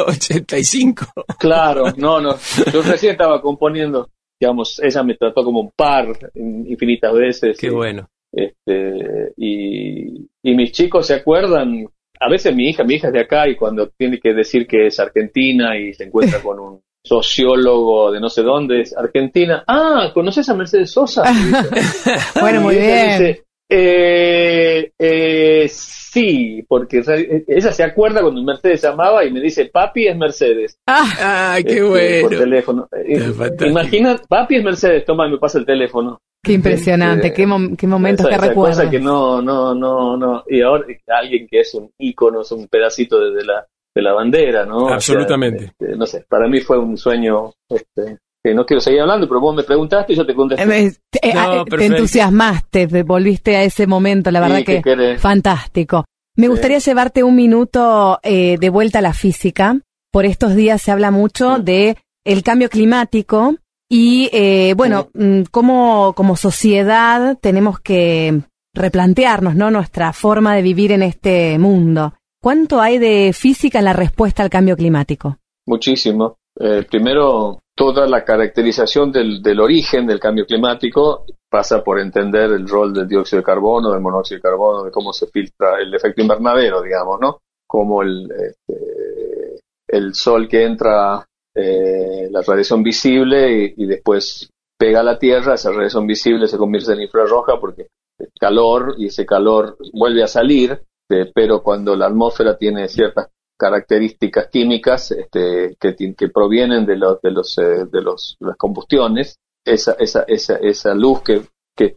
[0.06, 1.06] 85.
[1.38, 2.36] Claro, no, no.
[2.72, 4.08] Yo recién estaba componiendo,
[4.40, 7.58] digamos, ella me trató como un par in- infinitas veces.
[7.58, 8.08] Qué y, bueno.
[8.32, 11.86] Este, y, y mis chicos se acuerdan,
[12.24, 14.86] a veces mi hija, mi hija es de acá y cuando tiene que decir que
[14.86, 19.62] es argentina y se encuentra con un sociólogo de no sé dónde, es Argentina.
[19.66, 21.22] Ah, ¿conoces a Mercedes Sosa?
[22.40, 23.10] Bueno, muy Y ella bien.
[23.10, 24.63] dice, eh,
[24.98, 30.16] eh, sí, porque realidad- ella se acuerda cuando Mercedes llamaba y me dice, papi es
[30.16, 30.78] Mercedes.
[30.86, 31.80] ¡Ah, qué Este,
[32.22, 32.38] Por bueno!
[32.44, 32.88] teléfono.
[32.92, 33.32] Eh.
[33.66, 36.18] Imagina, papi es Mercedes, toma, me pasa el teléfono.
[36.42, 38.76] Qué impresionante, Este, qué, mom- qué momentos, Esa- qué esa recuerdos.
[38.78, 40.44] cosa que no, no, no, no.
[40.46, 44.12] Y ahora alguien que es un ícono, es un pedacito de, de la, de la
[44.12, 44.84] bandera, ¿no?
[44.84, 45.64] O sea, Absolutamente.
[45.78, 49.40] este, no sé, para mí fue un sueño, este, que no quiero seguir hablando, pero
[49.40, 50.62] vos me preguntaste y yo te contesté.
[50.64, 51.94] Eh, me- te, No, te perfecto.
[51.96, 56.04] entusiasmaste, te volviste a ese momento, la verdad Sí, que fantástico.
[56.36, 59.78] Me gustaría llevarte un minuto eh, de vuelta a la física.
[60.12, 61.64] Por estos días se habla mucho Mm.
[61.64, 63.56] de el cambio climático
[63.88, 68.42] y, eh, bueno, mm, cómo como sociedad tenemos que
[68.74, 69.70] replantearnos, ¿no?
[69.70, 72.14] Nuestra forma de vivir en este mundo.
[72.42, 75.38] ¿Cuánto hay de física en la respuesta al cambio climático?
[75.66, 76.36] Muchísimo.
[76.58, 82.92] Eh, primero, toda la caracterización del, origen del cambio climático pasa por entender el rol
[82.92, 86.82] del dióxido de carbono, del monóxido de carbono, de cómo se filtra el efecto invernadero,
[86.82, 87.40] digamos, ¿no?
[87.66, 95.00] Como el, este, el sol que entra eh, la radiación visible y, y después pega
[95.00, 97.88] a la Tierra, esa radiación visible se convierte en infrarroja porque
[98.18, 103.28] el calor y ese calor vuelve a salir, eh, pero cuando la atmósfera tiene ciertas
[103.56, 109.38] características químicas este, que, que provienen de los de los eh, de los las combustiones,
[109.64, 111.42] esa esa esa esa luz que,
[111.76, 111.96] que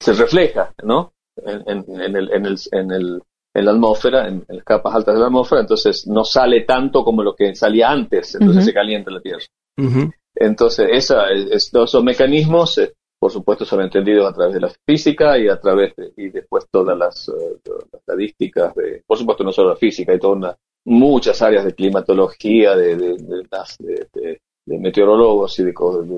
[0.00, 1.12] se refleja, ¿no?
[1.36, 3.22] En, en, en el en el en el
[3.56, 7.04] en la atmósfera, en, en las capas altas de la atmósfera, entonces no sale tanto
[7.04, 9.44] como lo que salía antes, entonces se calienta la Tierra.
[10.34, 14.72] Entonces, esa, es- todos esos mecanismos, eh, por supuesto, son entendidos a través de la
[14.84, 19.44] física y a través de, y después todas las, eh, las estadísticas de, por supuesto,
[19.44, 24.78] no solo la física, hay todas una- muchas áreas de climatología, de, de, de, de-
[24.78, 25.74] meteorólogos y de,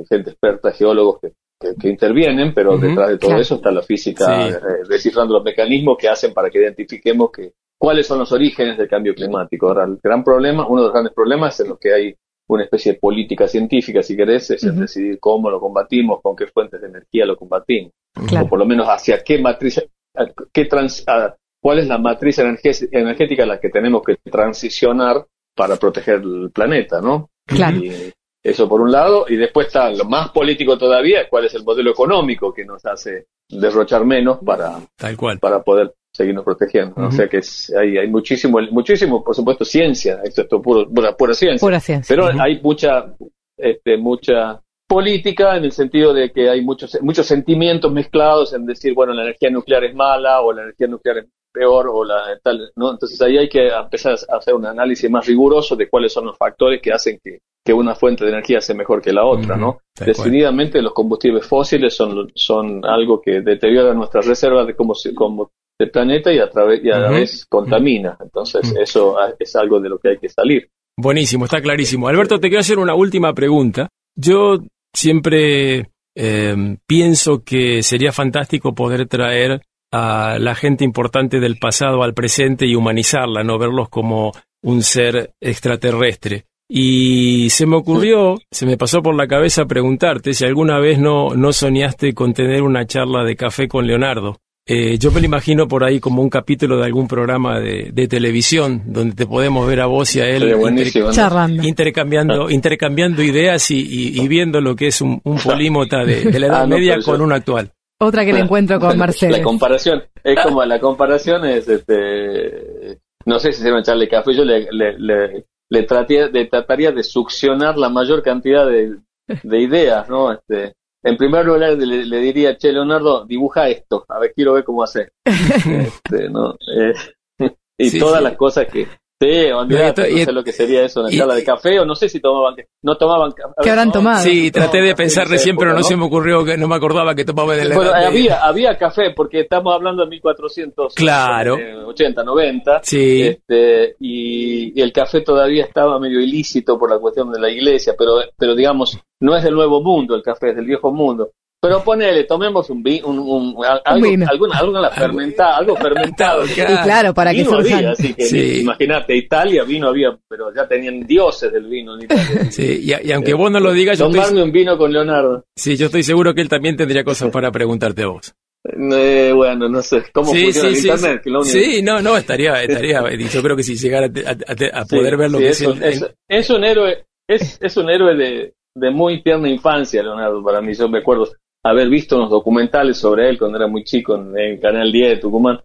[0.08, 3.42] gente experta, geólogos que, que- que intervienen, pero detrás de todo claro.
[3.42, 4.54] eso está la física Sí.
[4.54, 8.88] eh, descifrando los mecanismos que hacen para que identifiquemos que cuáles son los orígenes del
[8.88, 9.68] cambio climático.
[9.68, 12.14] Ahora, el gran problema, uno de los grandes problemas es en los que hay
[12.48, 16.46] una especie de política científica, si querés, es el decidir cómo lo combatimos, con qué
[16.46, 17.90] fuentes de energía lo combatimos,
[18.28, 18.46] Claro.
[18.46, 19.78] o por lo menos hacia qué matriz,
[20.14, 21.34] a- qué trans, a-
[21.66, 25.26] cuál es la matriz energé- energética a la que tenemos que transicionar
[25.56, 27.30] para proteger el planeta, ¿no?
[27.44, 27.78] Claro.
[27.78, 31.64] Y eso por un lado, y después está lo más político todavía, cuál es el
[31.64, 35.40] modelo económico que nos hace derrochar menos para, Tal cual.
[35.40, 36.94] para poder seguirnos protegiendo.
[37.04, 41.34] O sea que es- hay, hay muchísimo, muchísimo, por supuesto, ciencia, esto es pura, pura
[41.34, 41.66] ciencia.
[41.66, 42.14] Pura ciencia.
[42.14, 43.12] Pero hay mucha,
[43.58, 48.94] este, mucha política en el sentido de que hay muchos, muchos sentimientos mezclados en decir,
[48.94, 52.70] bueno, la energía nuclear es mala o la energía nuclear es peor o la tal,
[52.76, 52.92] ¿no?
[52.92, 56.36] Entonces ahí hay que empezar a hacer un análisis más riguroso de cuáles son los
[56.36, 59.78] factores que hacen que, que una fuente de energía sea mejor que la otra, ¿no?
[59.98, 65.50] Decididamente los combustibles fósiles son, son algo que deteriora nuestras reservas de cómo se, como
[65.78, 68.16] del planeta y a través y a la vez contamina.
[68.20, 70.68] Entonces eso es algo de lo que hay que salir.
[70.98, 72.08] Buenísimo, está clarísimo.
[72.08, 73.88] Alberto, te quiero hacer una última pregunta.
[74.14, 74.58] Yo
[74.96, 79.60] siempre eh, pienso que sería fantástico poder traer
[79.92, 84.32] a la gente importante del pasado al presente y humanizarla, no verlos como
[84.62, 86.46] un ser extraterrestre.
[86.68, 91.34] Y se me ocurrió, se me pasó por la cabeza preguntarte si alguna vez no,
[91.34, 94.38] no soñaste con tener una charla de café con Leonardo.
[94.68, 98.08] Eh, yo me lo imagino por ahí como un capítulo de algún programa de, de
[98.08, 101.06] televisión donde te podemos ver a vos y a él Sería inter- buenísimo.
[101.06, 101.12] ¿no?
[101.12, 101.62] Charlando.
[101.62, 106.38] intercambiando, intercambiando ideas y, y- y viendo lo que es un, un polímota de, de
[106.40, 107.70] la Edad Ah, no, Media con yo- un actual.
[108.00, 109.36] Otra que le encuentro con Mercedes.
[109.38, 114.08] La comparación, es como la comparación es, este, no sé si se va a echarle
[114.08, 118.96] café, yo le, le, le, le traté- le trataría de succionar la mayor cantidad de,
[119.44, 120.32] de ideas, ¿no?
[120.32, 120.74] Este,
[121.06, 124.82] en primer lugar le, le diría, che, Leonardo, dibuja esto, a ver, quiero ver cómo
[124.82, 125.12] hacer.
[125.24, 126.54] Este, ¿no?
[126.76, 126.94] Eh,
[127.78, 128.24] y Sí, todas sí.
[128.24, 128.86] las cosas que...
[129.18, 131.94] Sí, olvidate, No, sé lo que sería eso, una y- charla de café, o no
[131.94, 133.54] sé si tomaban, no tomaban café.
[133.62, 134.22] ¿Qué habrán tomado?
[134.22, 137.24] Sí, traté de pensar recién, pero no se me ocurrió que no me acordaba que
[137.24, 141.56] tomaba en la Bueno, había, había café, porque estamos hablando de 1400, Claro.
[141.58, 146.98] eh, 80, 90, Sí, este, y, y el café todavía estaba medio ilícito por la
[146.98, 150.56] cuestión de la iglesia, pero, pero digamos, no es del nuevo mundo el café, es
[150.56, 151.30] del viejo mundo.
[151.60, 154.26] Pero ponele, tomemos un vino, un, un- al- algo, vino.
[154.30, 156.44] alguna fermentada, algo fermentado.
[156.46, 156.48] Y
[156.84, 157.74] claro, para que surjan.
[157.78, 158.60] había, así que Sí.
[158.60, 162.24] imagínate, Italia vino había, pero ya tenían dioses del vino en Italia.
[162.50, 165.44] sí, y, y aunque vos no lo digas, yo estoy, Tomarme un vino con Leonardo.
[165.56, 168.34] sí, yo estoy seguro que él también tendría cosas para preguntarte a vos.
[168.68, 171.16] Eh, bueno, no sé, ¿cómo Sí, funciona sí, el sí, internet?
[171.18, 171.22] sí.
[171.24, 173.00] Que lo único- Sí, no, no, estaría, estaría,
[173.32, 175.66] yo creo que si llegara a, a- a Sí, poder ver lo que es, es,
[175.68, 180.02] un, el- es- es un héroe, es, es un héroe de, de muy tierna infancia,
[180.02, 180.74] Leonardo, para mí.
[180.74, 181.28] Yo me acuerdo
[181.70, 185.16] haber visto unos documentales sobre él cuando era muy chico en el Canal 10 de
[185.18, 185.60] Tucumán,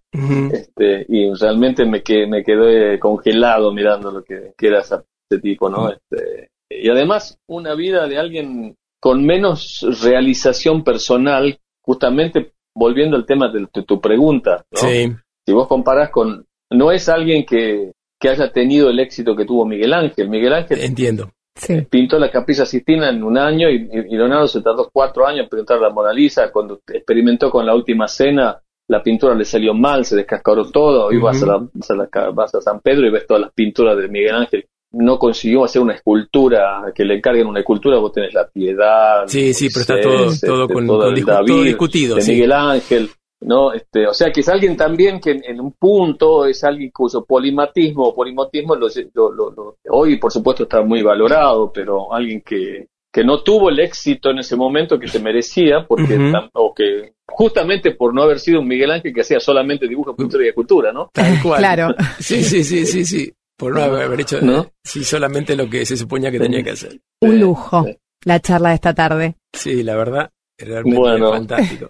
[0.52, 5.42] este, y realmente me, que, me quedé congelado mirando lo que, que era esa- ese
[5.42, 5.90] tipo, ¿no?
[5.90, 13.52] Este, y además, una vida de alguien con menos realización personal, justamente volviendo al tema
[13.52, 14.78] de tu, tu pregunta, ¿no?
[14.80, 15.12] Sí,
[15.46, 19.66] si vos comparás con, no es alguien que, que haya tenido el éxito que tuvo
[19.66, 20.30] Miguel Ángel.
[20.30, 21.32] Miguel Ángel entiendo.
[21.56, 21.82] Sí.
[21.90, 25.58] pintó la Capilla Sistina en un año y, y Leonardo se tardó cuatro años en
[25.58, 26.52] pintar la Mona Lisa.
[26.52, 31.08] Cuando experimentó con la última cena, la pintura le salió mal, se descascaró todo.
[31.08, 33.98] Hoy vas, a la- a la- vas a San Pedro y ves todas las pinturas
[33.98, 34.66] de Miguel Ángel.
[34.94, 39.24] No consiguió hacer una escultura, que le encarguen una escultura, vos tenés la piedad.
[39.28, 42.16] Sí, sí, pero está todo, todo, este, con, todo con todo discutido.
[42.16, 42.32] de sí.
[42.34, 43.10] Miguel Ángel,
[43.42, 43.74] ¿no?
[43.74, 47.24] Este, o sea, que es alguien también que en, en un punto es alguien cuyo
[47.26, 52.42] polimatismo o polimotismo lo, lo- lo- lo- hoy, por supuesto, está muy valorado, pero alguien
[52.42, 56.18] que, que no tuvo el éxito en ese momento que se merecía, porque
[56.54, 60.46] o que justamente por no haber sido un Miguel Ángel que hacía solamente dibujo, pintura
[60.46, 61.10] y escultura, ¿no?
[61.14, 61.60] Tal cual.
[61.60, 61.96] Claro.
[62.20, 63.34] Sí, sí, sí, sí, sí.
[63.58, 64.68] por no haber hecho ¿No?
[64.84, 67.00] sí, solamente lo que se suponía que tenía que hacer.
[67.22, 67.86] Un lujo
[68.26, 69.36] la charla de esta tarde.
[69.54, 71.32] Sí, la verdad, realmente Bueno.
[71.32, 71.90] fantástico.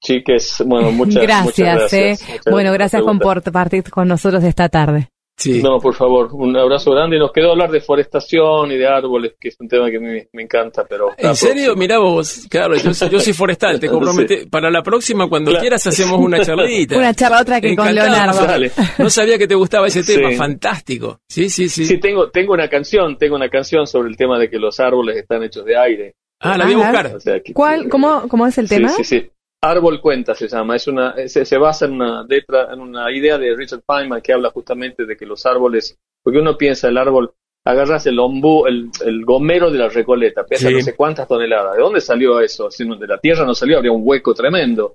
[0.00, 2.22] Chiques, bueno, muchas gracias, muchas gracias.
[2.22, 2.32] eh.
[2.32, 5.08] Muchas Bueno, gracias por compartir con nosotros esta tarde.
[5.40, 5.62] Sí.
[5.62, 7.14] No, por favor, un abrazo grande.
[7.16, 10.28] Y nos quedó hablar de forestación y de árboles, que es un tema que me,
[10.32, 11.10] me encanta, pero...
[11.16, 11.76] ¿En serio?
[11.76, 14.48] Mirá vos, claro, yo, soy- yo soy forestal, te comprometé.
[14.50, 15.62] Para la próxima, cuando Claro.
[15.62, 16.96] quieras, hacemos una charlita.
[16.98, 17.94] Una charla otra que con.
[17.94, 18.46] Leonardo.
[18.46, 18.72] Dale.
[18.98, 20.34] No sabía que te gustaba ese tema, Sí.
[20.36, 21.20] fantástico.
[21.28, 21.84] Sí, sí, sí.
[21.84, 25.16] Sí, tengo, tengo una canción, tengo una canción sobre el tema de que los árboles
[25.18, 26.14] están hechos de aire.
[26.40, 27.16] Ah, la voy a Ah, buscar.
[27.16, 28.88] O sea, que- ¿Cuál, cómo, ¿Cómo es el Sí, tema?
[28.90, 30.76] Sí, sí, Árbol cuenta se llama.
[30.76, 34.32] Es una, se, se basa en una letra, en una idea de Richard Feynman que
[34.32, 37.32] habla justamente de que los árboles, porque uno piensa el árbol,
[37.64, 40.74] agarras el ombú, el, el gomero de la recoleta, pesa Sí.
[40.74, 41.76] no sé cuántas toneladas.
[41.76, 42.70] ¿De dónde salió eso?
[42.70, 44.92] Si no, de la tierra no salió, habría un hueco tremendo.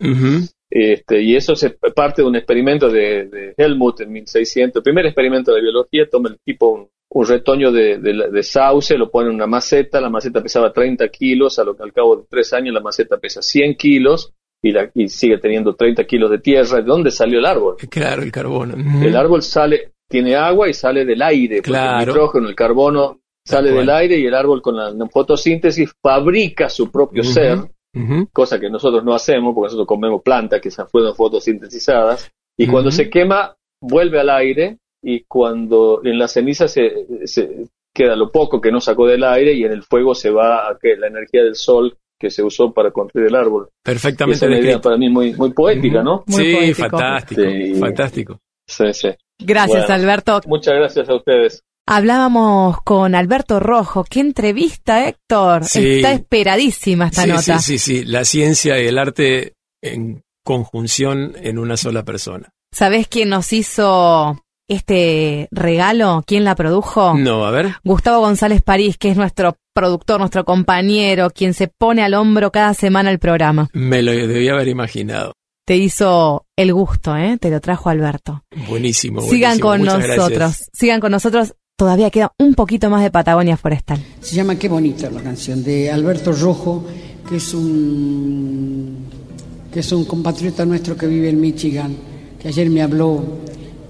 [0.69, 5.05] Este, y eso es parte de un experimento de, de Helmut en 1600, el primer
[5.05, 9.29] experimento de biología, toma el tipo un, un retoño de, de- de sauce, lo pone
[9.29, 12.53] en una maceta, la maceta pesaba 30 kilos, a lo que al cabo de tres
[12.53, 16.77] años la maceta pesa 100 kilos y, la, y sigue teniendo 30 kilos de tierra.
[16.77, 17.75] ¿De dónde salió el árbol?
[17.89, 18.75] Claro, el carbono.
[19.03, 21.99] El árbol sale, tiene agua y sale del aire, Claro.
[22.01, 26.89] el nitrógeno, el carbono sale del aire y el árbol con la fotosíntesis fabrica su
[26.89, 27.59] propio ser
[28.31, 32.89] cosa que nosotros no hacemos porque nosotros comemos plantas que se fueron fotosintetizadas y cuando
[32.89, 38.59] se quema vuelve al aire y cuando en la ceniza se, se queda lo poco
[38.61, 41.43] que no sacó del aire y en el fuego se va a que la energía
[41.43, 43.65] del sol que se usó para construir el árbol.
[43.69, 46.01] Esa Perfectamente es una idea para mí muy, muy poética.
[46.01, 46.23] ¿no?
[46.25, 46.89] Muy sí, poético.
[46.89, 47.75] fantástico, Sí.
[47.79, 48.39] fantástico.
[48.65, 49.09] Sí, sí.
[49.39, 49.93] Gracias, Bueno.
[49.95, 50.39] Alberto.
[50.47, 51.63] Muchas gracias a ustedes.
[51.85, 54.05] Hablábamos con Alberto Rojo.
[54.09, 55.65] ¡Qué entrevista, Héctor!
[55.65, 55.95] Sí.
[55.97, 57.59] Está esperadísima esta sí, nota.
[57.59, 62.51] sí, sí, sí, la ciencia y el arte en conjunción en una sola persona.
[62.71, 66.23] ¿Sabés quién nos hizo este regalo?
[66.25, 67.15] ¿Quién la produjo?
[67.17, 67.75] No, a ver.
[67.83, 72.73] Gustavo González París, que es nuestro productor, nuestro compañero, quien se pone al hombro cada
[72.73, 73.69] semana el programa.
[73.73, 75.33] Me lo debía haber imaginado.
[75.65, 77.37] Te hizo el gusto, ¿eh?
[77.39, 78.43] Te lo trajo Alberto.
[78.67, 79.21] Buenísimo.
[79.21, 79.67] Sigan buenísimo.
[79.69, 80.29] con Muchas nosotros.
[80.39, 80.69] gracias.
[80.73, 81.53] Sigan con nosotros.
[81.77, 83.99] Todavía queda un poquito más de Patagonia Forestal.
[84.21, 86.85] Se llama Qué bonita la canción de Alberto Rojo,
[87.27, 89.05] que es un
[89.73, 91.95] que es un compatriota nuestro que vive en Michigan,
[92.39, 93.23] que ayer me habló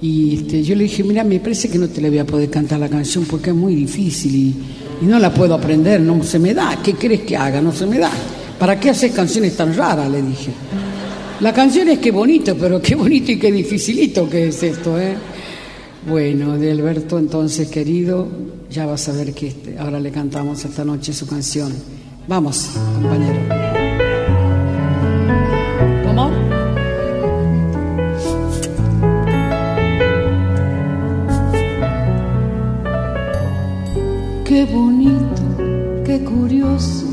[0.04, 2.50] y este, yo le dije, mira, me parece que no te le voy a poder
[2.50, 4.56] cantar la canción porque es muy difícil y,
[5.06, 6.78] no la puedo aprender, no se me da.
[6.84, 7.62] ¿Qué crees que haga?
[7.62, 8.12] No se me da.
[8.60, 10.12] ¿Para qué haces canciones tan raras?
[10.12, 10.52] Le dije.
[11.40, 15.16] La canción es qué bonito, pero qué bonito y qué dificilito que es esto, ¿eh?
[16.06, 18.28] Bueno, de Alberto, entonces, querido,
[18.70, 21.74] ya vas a ver que este- ahora le cantamos esta noche su canción.
[22.28, 23.40] Vamos, compañero.
[26.06, 26.53] ¿Cómo?
[34.54, 35.42] Qué bonito,
[36.06, 37.08] qué curioso,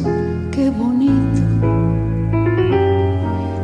[0.53, 1.40] qué bonito.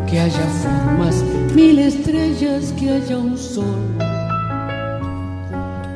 [0.09, 1.23] Que haya formas,
[1.55, 3.83] mil estrellas, que haya un sol.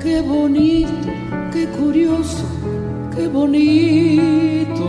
[0.03, 1.09] Qué bonito,
[1.55, 2.45] qué curioso,
[3.17, 4.85] qué bonito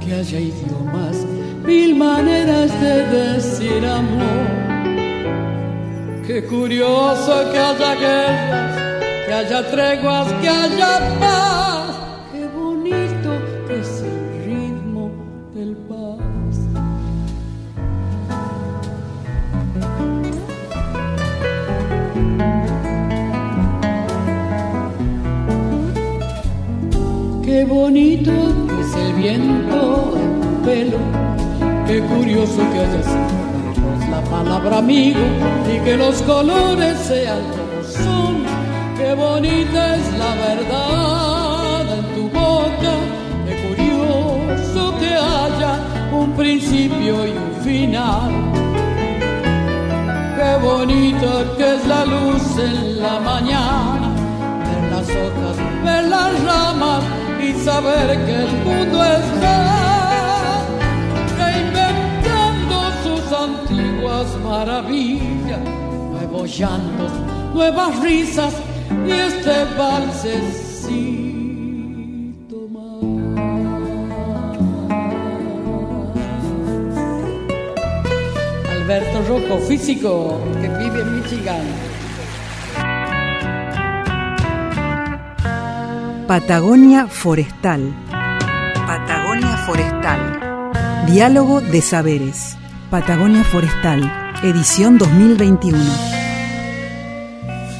[0.00, 1.26] que haya idiomas,
[1.66, 4.48] mil maneras de decir amor.
[6.26, 8.74] Qué curioso que haya guerras,
[9.26, 11.47] que haya treguas, que haya paz.
[32.28, 35.20] Curioso que haya sido la palabra amigo
[35.74, 38.44] y que los colores sean como son.
[38.98, 42.92] Qué bonita es la verdad en tu boca.
[43.46, 45.80] Qué curioso que haya
[46.12, 48.30] un principio y un final.
[50.36, 54.08] Qué bonita que es la luz en la mañana,
[54.66, 57.04] ver las hojas, ver las ramas
[57.40, 59.97] y saber que el mundo está
[64.08, 65.60] antiguas maravillas,
[66.12, 67.12] nuevos llantos,
[67.54, 68.54] nuevas risas
[69.06, 71.08] y este valsecito
[72.72, 73.02] más.
[78.70, 81.66] Alberto Rojo, físico, que vive en Michigan.
[86.26, 87.94] Patagonia Forestal.
[88.86, 90.20] Patagonia Forestal.
[91.06, 92.58] Diálogo de saberes.
[92.90, 94.10] Patagonia Forestal.
[94.42, 95.78] Edición 2021.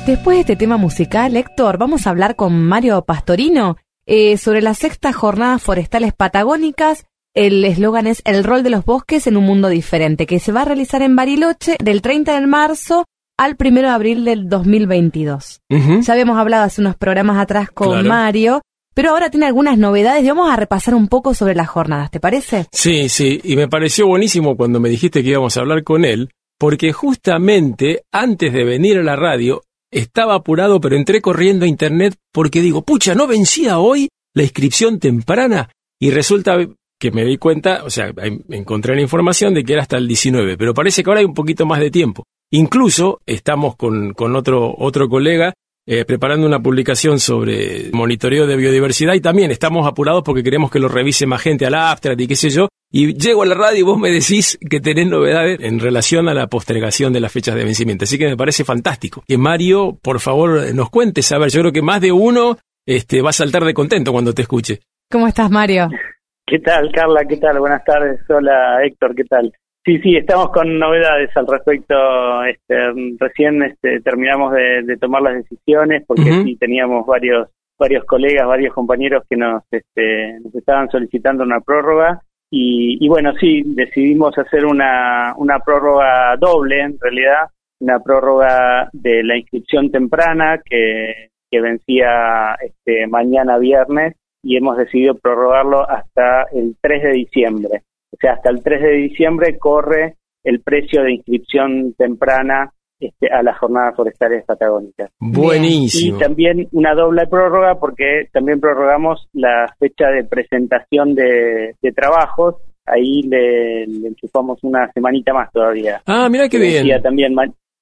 [0.07, 4.79] Después de este tema musical, Héctor, vamos a hablar con Mario Pastorino eh, sobre las
[4.79, 7.07] sextas jornadas forestales patagónicas.
[7.35, 10.63] El eslogan es El rol de los bosques en un mundo diferente, que se va
[10.63, 13.05] a realizar en Bariloche del 30 de marzo
[13.39, 15.61] al 1 de abril del 2022.
[15.71, 16.01] Ujú.
[16.01, 18.09] Ya habíamos hablado hace unos programas atrás con Claro.
[18.09, 18.61] Mario,
[18.99, 22.19] pero ahora tiene algunas novedades y vamos a repasar un poco sobre las jornadas, ¿te
[22.19, 22.67] parece?
[22.73, 26.31] Sí, sí, y me pareció buenísimo cuando me dijiste que íbamos a hablar con él,
[26.59, 32.17] porque justamente antes de venir a la radio estaba apurado, pero entré corriendo a internet
[32.33, 35.71] porque digo, pucha, ¿no vencía hoy la inscripción temprana?
[36.01, 36.57] Y resulta
[36.99, 38.13] que me di cuenta, o sea,
[38.49, 41.35] encontré la información de que era hasta el 19, pero parece que ahora hay un
[41.35, 42.25] poquito más de tiempo.
[42.51, 45.55] Incluso estamos con, con otro, otro colega
[45.91, 50.79] eh, preparando una publicación sobre monitoreo de biodiversidad y también estamos apurados porque queremos que
[50.79, 52.69] lo revise más gente al abstract y qué sé yo.
[52.93, 56.35] Y llego a la radio y vos me decís que tenés novedades en relación a
[56.35, 58.05] la postergación de las fechas de vencimiento.
[58.05, 59.25] Así que me parece fantástico.
[59.27, 61.33] Que Mario, por favor, nos cuentes.
[61.33, 64.35] A ver, yo creo que más de uno este, va a saltar de contento cuando
[64.35, 64.81] te escuche.
[65.11, 65.89] ¿Cómo estás, Mario?
[66.47, 67.25] ¿Qué tal, Carla?
[67.27, 67.59] ¿Qué tal?
[67.61, 68.21] Buenas tardes.
[68.29, 69.15] Hola, Héctor.
[69.15, 69.51] ¿Qué tal?
[69.89, 72.45] Sí, sí, estamos con novedades al respecto.
[72.45, 72.75] Este,
[73.19, 76.43] recién este, terminamos de, de tomar las decisiones porque Ujú.
[76.43, 82.21] sí teníamos varios varios colegas, varios compañeros que nos, este, nos estaban solicitando una prórroga
[82.51, 87.49] y, y bueno, sí, decidimos hacer una, una prórroga doble en realidad,
[87.81, 95.15] una prórroga de la inscripción temprana que, que vencía este, mañana viernes y hemos decidido
[95.15, 97.83] prorrogarlo hasta el 3 de diciembre.
[98.13, 103.43] O sea, hasta el 3 de diciembre corre el precio de inscripción temprana este, a
[103.43, 105.11] las jornadas forestales patagónicas.
[105.21, 106.17] Buenísimo.
[106.17, 112.57] Y también una doble prórroga porque también prorrogamos la fecha de presentación de, de trabajos.
[112.87, 116.01] Ahí le, le enchufamos una semanita más todavía.
[116.07, 117.03] Ah, mira qué Vencía bien.
[117.03, 117.35] también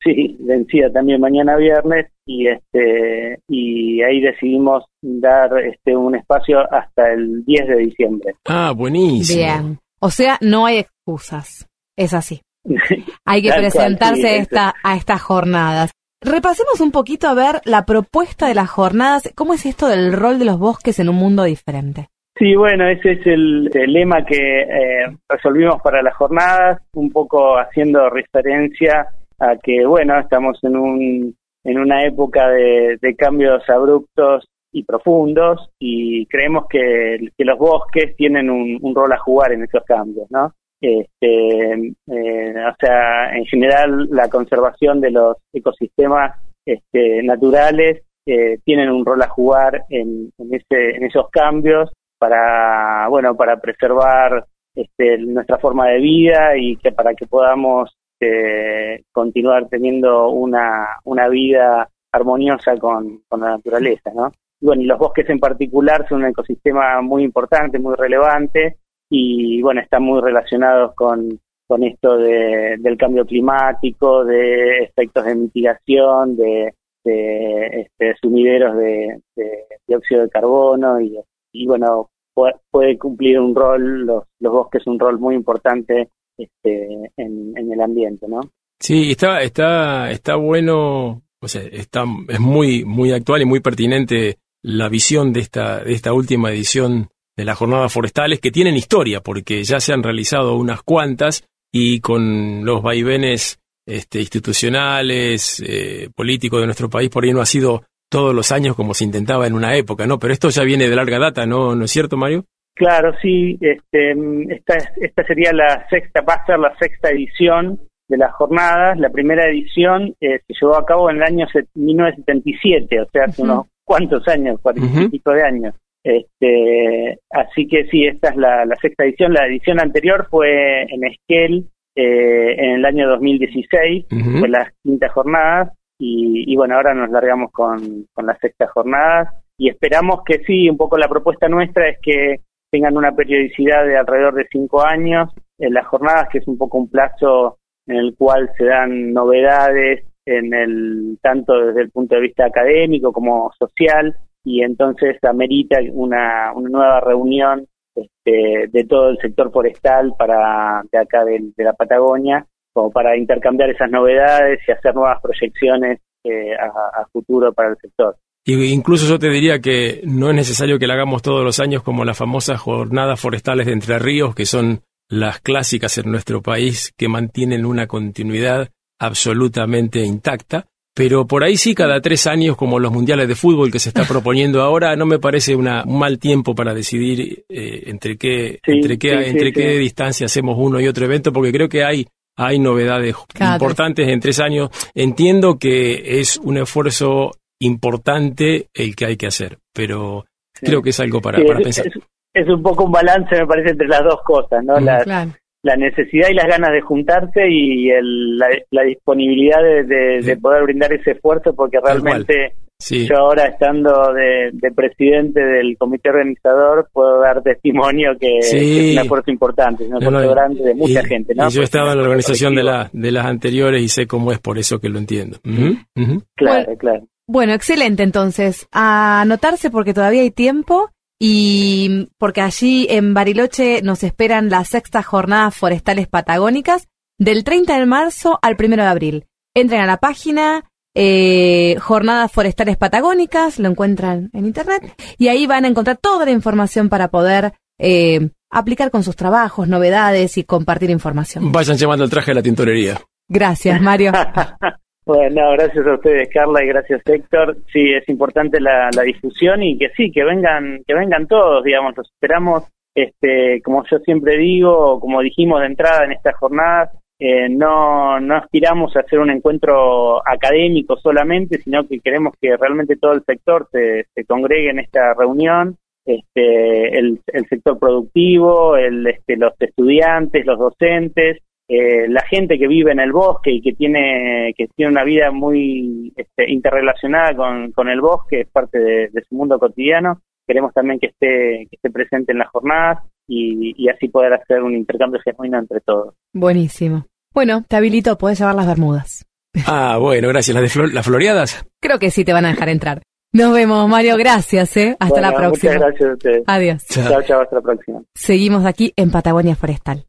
[0.02, 7.12] sí, vencía también mañana viernes y este y ahí decidimos dar este un espacio hasta
[7.12, 8.34] el 10 de diciembre.
[8.46, 9.38] Ah, buenísimo.
[9.40, 9.78] Bien.
[10.00, 11.68] O sea, no hay excusas.
[11.96, 12.42] Es así.
[13.24, 15.92] Hay que cual, presentarse sí, esta, a estas jornadas.
[16.20, 19.32] Repasemos un poquito a ver la propuesta de las jornadas.
[19.34, 22.08] ¿Cómo es esto del rol de los bosques en un mundo diferente?
[22.38, 27.56] Sí, bueno, ese es el, el lema que eh, resolvimos para las jornadas, un poco
[27.58, 29.06] haciendo referencia
[29.38, 34.46] a que, bueno, estamos en, un, en una época de, de cambios abruptos
[34.76, 39.82] y profundos y creemos que, que los bosques tienen un, rol a jugar en esos
[39.84, 40.52] cambios, ¿no?
[40.78, 48.90] Este, eh, o sea, en general la conservación de los ecosistemas este, naturales eh, tienen
[48.90, 55.16] un rol a jugar en, en, ese, en esos cambios para bueno para preservar este,
[55.18, 61.88] nuestra forma de vida y que para que podamos eh, continuar teniendo una, una vida
[62.12, 64.32] armoniosa con, con la naturaleza, ¿no?
[64.60, 68.76] Bueno, los bosques en particular son un ecosistema muy importante, muy relevante
[69.10, 75.34] y bueno, están muy relacionados con, con esto de, del cambio climático, de efectos de
[75.34, 81.18] mitigación, de, de este, sumideros de, de dióxido de carbono y,
[81.52, 87.12] y bueno, puede, puede, cumplir un rol, los, los bosques un rol muy importante este,
[87.16, 88.40] en, en el ambiente, ¿no?
[88.78, 94.38] Sí, está, está, está bueno, o sea, está, es muy, muy actual y muy pertinente
[94.66, 99.20] la visión de esta, de esta última edición de las jornadas forestales que tienen historia,
[99.20, 106.60] porque ya se han realizado unas cuantas y con los vaivenes este, institucionales, eh, políticos
[106.60, 109.54] de nuestro país, por ahí no ha sido todos los años como se intentaba en
[109.54, 110.18] una época, ¿no?
[110.18, 111.76] Pero esto ya viene de larga data, ¿no?
[111.76, 112.44] ¿No es cierto, Mario?
[112.74, 113.56] Claro, sí.
[113.60, 114.16] Este,
[114.50, 118.98] esta, esta sería la sexta, va a ser la sexta edición de las jornadas.
[118.98, 123.42] La primera edición eh, se llevó a cabo en el año 1977, o sea, hace
[123.42, 123.50] uh -huh.
[123.50, 125.10] unos cuantos años, cuarenta y uh -huh.
[125.10, 125.74] pico de años.
[126.04, 129.32] Este, así que sí, esta es la, la, sexta edición.
[129.32, 131.66] La edición anterior fue en Esquel
[131.96, 134.38] eh, en el año 2016, uh -huh.
[134.40, 135.72] fue las quintas jornadas.
[135.98, 139.28] Y, y, bueno, ahora nos largamos con, con las sextas jornadas
[139.58, 143.96] y esperamos que sí, un poco la propuesta nuestra es que tengan una periodicidad de
[143.96, 148.14] alrededor de cinco años en las jornadas, que es un poco un plazo en el
[148.16, 154.16] cual se dan novedades en el tanto desde el punto de vista académico como social
[154.44, 160.98] y entonces amerita una, una nueva reunión este, de todo el sector forestal para de
[160.98, 166.54] acá de, de, la Patagonia como para intercambiar esas novedades y hacer nuevas proyecciones eh,
[166.54, 168.16] a, a futuro para el sector.
[168.44, 171.82] Y incluso yo te diría que no es necesario que la hagamos todos los años
[171.82, 176.92] como las famosas jornadas forestales de Entre Ríos, que son las clásicas en nuestro país,
[176.96, 178.68] que mantienen una continuidad
[178.98, 183.78] absolutamente intacta, pero por ahí sí cada tres años, como los mundiales de fútbol que
[183.78, 188.16] se está proponiendo ahora, no me parece una, un mal tiempo para decidir eh, entre
[188.16, 189.78] qué, Sí, entre qué, sí, sí, entre qué sí.
[189.78, 192.06] distancia hacemos uno y otro evento, porque creo que hay,
[192.38, 194.70] hay novedades Cada importantes en tres años.
[194.94, 200.24] Entiendo que es un esfuerzo importante el que hay que hacer, pero
[200.54, 200.64] Sí.
[200.66, 201.86] creo que es algo para, Sí, para es, pensar.
[201.88, 201.94] es-
[202.34, 204.78] es un poco un balance, me parece, entre las dos cosas, ¿no?
[204.78, 204.84] Mm.
[204.84, 205.30] La, Claro.
[205.66, 210.26] La necesidad y las ganas de juntarse y el- la, la disponibilidad de, de- Sí.
[210.28, 213.06] de poder brindar ese esfuerzo, porque realmente Sí.
[213.08, 218.56] yo ahora estando de, de presidente del comité organizador puedo dar testimonio que, Sí.
[218.58, 221.48] que es un esfuerzo importante, es un esfuerzo no, grande de mucha y- gente, ¿no?
[221.48, 224.30] y yo he estado en la organización de, la, de las anteriores y sé cómo
[224.30, 225.38] es, por eso que lo entiendo.
[225.44, 226.22] Ujú.
[226.36, 227.06] Claro, claro.
[227.28, 228.68] Bueno, excelente entonces.
[228.70, 235.06] A anotarse porque todavía hay tiempo y porque allí en Bariloche nos esperan las sextas
[235.06, 236.88] jornadas forestales patagónicas
[237.18, 239.26] del 30 de marzo al 1 de abril.
[239.54, 240.64] Entren a la página
[240.94, 246.30] eh, Jornadas Forestales Patagónicas, lo encuentran en internet y ahí van a encontrar toda la
[246.30, 251.52] información para poder eh, aplicar con sus trabajos, novedades y compartir información.
[251.52, 253.00] Vayan llevando el traje de la tintorería.
[253.28, 254.12] Gracias, Mario.
[255.06, 257.58] Bueno, gracias a ustedes, Carla, y gracias, Héctor.
[257.72, 261.96] Sí, es importante la, la difusión y que sí, que vengan, que vengan todos, digamos,
[261.96, 262.64] los esperamos.
[262.92, 266.90] Este, como yo siempre digo, como dijimos de entrada en estas jornadas,
[267.20, 272.96] eh, no, no aspiramos a hacer un encuentro académico solamente, sino que queremos que realmente
[272.96, 279.06] todo el sector se, se congregue en esta reunión, este, el, el sector productivo, el,
[279.06, 281.38] este, los estudiantes, los docentes,
[281.68, 285.30] eh, la gente que vive en el bosque y que tiene que tiene una vida
[285.30, 290.20] muy este, interrelacionada con, con el bosque, es parte de, de su mundo cotidiano.
[290.46, 294.62] Queremos también que esté, que esté presente en las jornadas y, y así poder hacer
[294.62, 296.14] un intercambio genuino entre todos.
[296.32, 297.06] Buenísimo.
[297.34, 299.26] Bueno, te habilito, puedes llevar las bermudas.
[299.66, 300.54] Ah, bueno, gracias.
[300.54, 301.66] ¿Las, de flor- las floreadas?
[301.82, 303.02] Creo que sí te van a dejar entrar.
[303.32, 304.16] Nos vemos, Mario.
[304.16, 304.96] Gracias, ¿eh?
[305.00, 305.72] Hasta Bueno, la próxima.
[305.74, 306.42] Muchas gracias a ustedes.
[306.46, 306.84] Adiós.
[306.88, 307.08] Chao.
[307.08, 308.02] Chao, chao, hasta la próxima.
[308.14, 310.04] Seguimos aquí en Patagonia Forestal.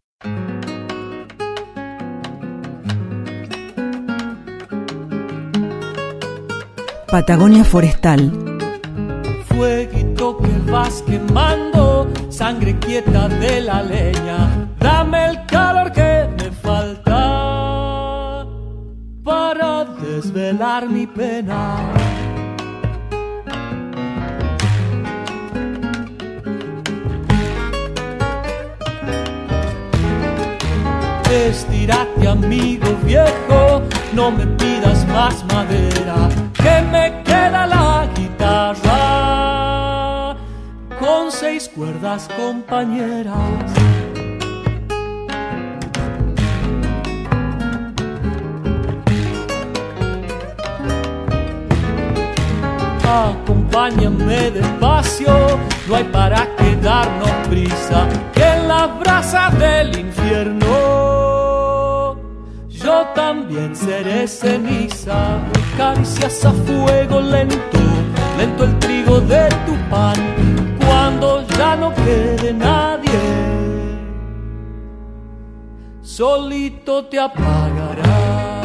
[7.10, 8.32] Patagonia Forestal.
[9.48, 18.46] Fueguito que vas quemando, sangre quieta de la leña, dame el calor que me falta
[19.24, 22.07] para desvelar mi pena.
[31.30, 33.82] Estírate amigo viejo,
[34.14, 38.88] no me pidas más madera, que me queda la guitarra
[41.00, 43.36] con seis cuerdas compañeras.
[53.04, 58.08] Acompáñame despacio, no hay para qué darnos prisa,
[58.68, 61.08] las brasas del infierno
[62.88, 65.40] yo también seré ceniza,
[65.76, 67.80] caricias a fuego lento,
[68.38, 70.16] lento el trigo de tu pan,
[70.86, 73.20] cuando ya no quede nadie,
[76.02, 78.58] solito te apagarás.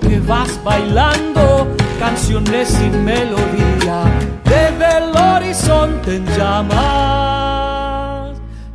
[0.00, 1.66] Que vas bailando,
[1.98, 4.04] canciones sin melodía,
[4.44, 6.78] desde el horizonte en llamas,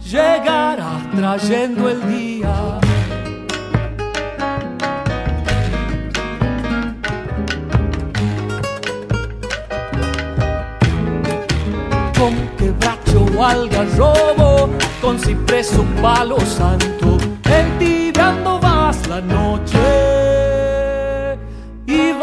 [0.04, 2.80] llegarás trayendo el día.
[12.18, 14.70] Con quebracho o algarrobo,
[15.02, 19.79] con ciprés o palo santo, entibiando vas la noche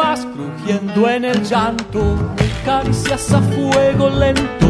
[0.06, 2.02] vas crujiendo en el llanto,
[2.64, 4.68] caricias a fuego lento,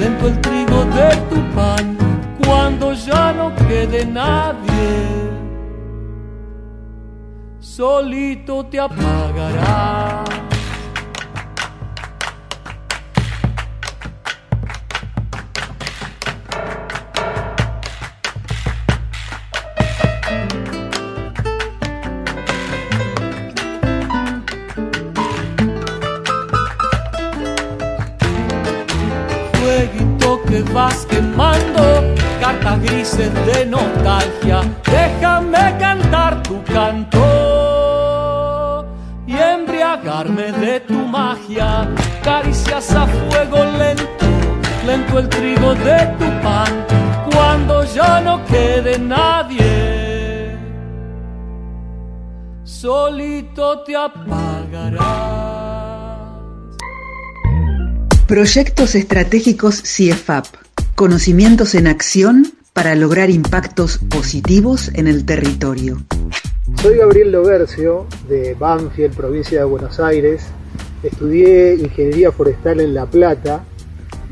[0.00, 1.84] lento el trigo de tu pan,
[2.42, 4.92] cuando ya no quede nadie,
[7.60, 10.24] solito te apagará.
[33.28, 37.26] De nostalgia, déjame cantar tu canto
[39.26, 41.88] y embriagarme de tu magia,
[42.22, 44.26] caricias a fuego lento,
[44.86, 46.86] lento el trigo de tu pan
[47.30, 50.56] cuando ya no quede nadie.
[52.64, 55.00] Solito te apagarás.
[58.26, 60.46] Proyectos estratégicos CIEFAP.
[60.94, 65.98] Conocimientos en acción para lograr impactos positivos en el territorio.
[66.80, 70.46] Soy Gabriel Lobercio de Banfield, provincia de Buenos Aires.
[71.02, 73.64] Estudié ingeniería forestal en La Plata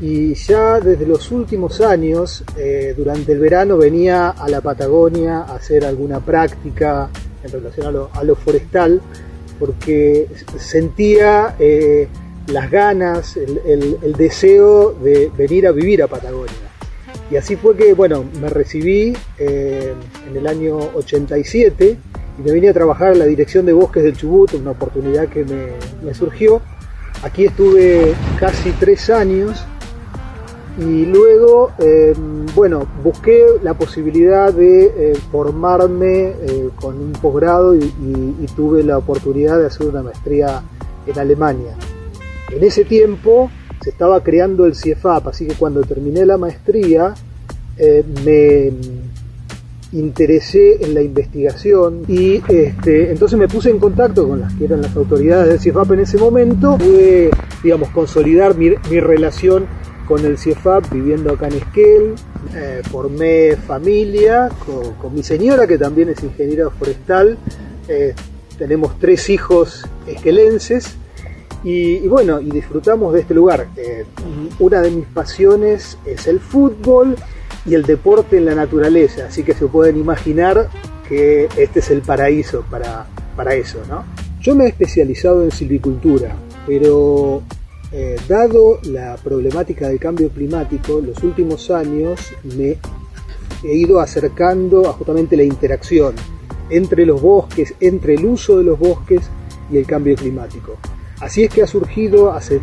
[0.01, 5.55] y ya desde los últimos años, eh, durante el verano, venía a la Patagonia a
[5.55, 7.09] hacer alguna práctica
[7.43, 9.01] en relación a lo, forestal
[9.59, 10.27] porque
[10.57, 12.07] sentía eh,
[12.47, 16.68] las ganas, el deseo de venir a vivir a Patagonia.
[17.31, 19.93] Y así fue que, bueno, me recibí eh,
[20.27, 21.97] en el año 87
[22.39, 25.45] y me vine a trabajar en la dirección de bosques del Chubut, una oportunidad que
[25.45, 26.61] me, surgió.
[27.21, 29.63] Aquí estuve casi tres años
[30.79, 32.15] y luego, eh,
[32.55, 37.79] bueno, busqué la posibilidad de eh, formarme eh, con un posgrado y-
[38.41, 40.63] y tuve la oportunidad de hacer una maestría
[41.05, 41.75] en Alemania.
[42.49, 43.51] En ese tiempo
[43.81, 47.13] se estaba creando el CIEFAP, así que cuando terminé la maestría
[47.77, 48.71] eh, me
[49.91, 54.81] interesé en la investigación y este, entonces me puse en contacto con las que eran
[54.81, 56.77] las autoridades del CIEFAP en ese momento.
[56.77, 57.31] Pude,
[57.63, 58.69] digamos, consolidar mi,
[58.99, 59.65] relación
[60.07, 62.15] con el CIEFAP viviendo acá en Esquel.
[62.55, 67.37] Eh, formé familia con, con mi señora, que también es ingeniera forestal.
[67.87, 68.13] Eh,
[68.57, 70.97] tenemos tres hijos esquelenses.
[71.63, 73.67] Y, bueno, y disfrutamos de este lugar.
[73.75, 74.05] Eh,
[74.59, 77.15] una de mis pasiones es el fútbol
[77.65, 80.69] y el deporte en la naturaleza, así que se pueden imaginar
[81.07, 83.05] que este es el paraíso para,
[83.35, 84.05] para eso, ¿no?
[84.41, 86.33] Yo me he especializado en silvicultura,
[86.65, 87.43] pero
[87.91, 92.77] eh, dado la problemática del cambio climático, los últimos años me
[93.63, 96.13] he ido acercando a justamente la interacción
[96.69, 99.29] entre los bosques, entre el uso de los bosques
[99.71, 100.77] y el cambio climático.
[101.21, 102.61] Así es que ha surgido hace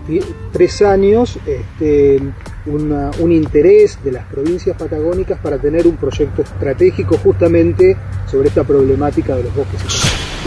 [0.53, 2.21] tres años este,
[2.67, 7.97] un interés de las provincias patagónicas para tener un proyecto estratégico justamente
[8.31, 9.83] sobre esta problemática de los bosques.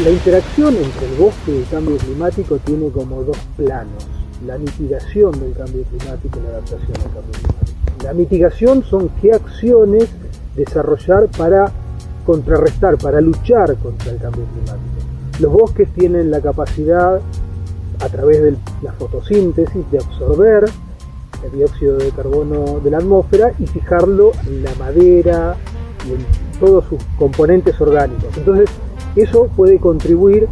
[0.03, 4.07] La interacción entre el bosque y el cambio climático tiene como dos planos.
[4.45, 8.03] La mitigación del cambio climático y la adaptación al cambio climático.
[8.03, 10.09] La mitigación son qué acciones
[10.55, 11.71] desarrollar para
[12.25, 14.99] contrarrestar, para luchar contra el cambio climático.
[15.39, 17.19] Los bosques tienen la capacidad
[17.99, 20.65] a través de la fotosíntesis de absorber
[21.43, 25.55] el dióxido de carbono de la atmósfera y fijarlo en la madera
[26.05, 26.25] y en
[26.59, 28.37] todos sus componentes orgánicos.
[28.37, 28.69] Entonces,
[29.15, 30.47] eso puede contribuir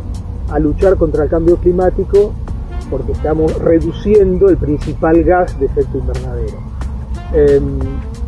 [0.50, 2.34] a luchar contra el cambio climático
[2.90, 6.58] porque estamos reduciendo el principal gas de efecto invernadero.
[7.34, 7.62] Eh,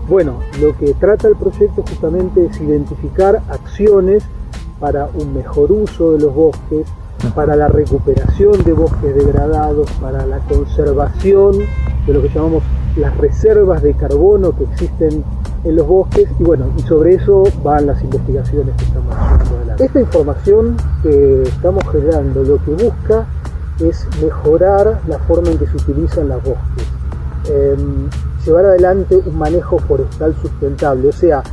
[0.07, 4.24] bueno, lo que trata el proyecto justamente es identificar acciones
[4.80, 6.88] para un mejor uso de los bosques,
[7.36, 11.57] para la recuperación de bosques degradados, para la conservación
[12.05, 12.63] de lo que llamamos
[12.95, 15.24] las reservas de carbono que existen
[15.63, 19.84] en los bosques y bueno, y sobre eso van las investigaciones que estamos haciendo.
[19.84, 23.26] Esta información que estamos generando lo que busca
[23.80, 26.86] es mejorar la forma en que se utilizan los bosques,
[27.49, 27.78] eh,
[28.45, 31.43] llevar adelante un manejo forestal sustentable, o sea,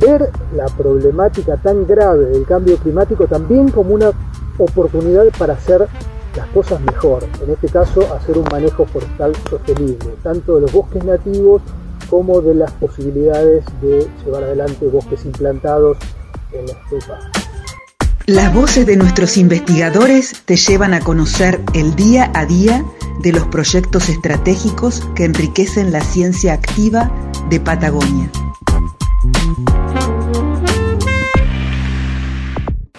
[0.00, 4.12] ver la problemática tan grave del cambio climático también como una
[4.58, 5.86] oportunidad para hacer
[6.36, 11.04] las cosas mejor, en este caso hacer un manejo forestal sostenible, tanto de los bosques
[11.04, 11.62] nativos
[12.08, 15.98] como de las posibilidades de llevar adelante bosques implantados
[16.52, 17.18] en la estepa.
[18.26, 22.84] Las voces de nuestros investigadores te llevan a conocer el día a día
[23.22, 27.10] de los proyectos estratégicos que enriquecen la ciencia activa
[27.48, 28.30] de Patagonia.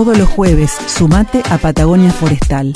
[0.00, 2.72] Todos los jueves, sumate a Patagonia Forestal.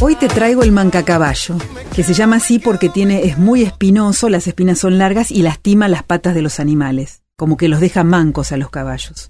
[0.00, 1.56] Hoy te traigo el mancacaballo,
[1.94, 5.86] que se llama así porque tiene, es muy espinoso, las espinas son largas y lastima
[5.86, 9.28] las patas de los animales, como que los deja mancos a los caballos.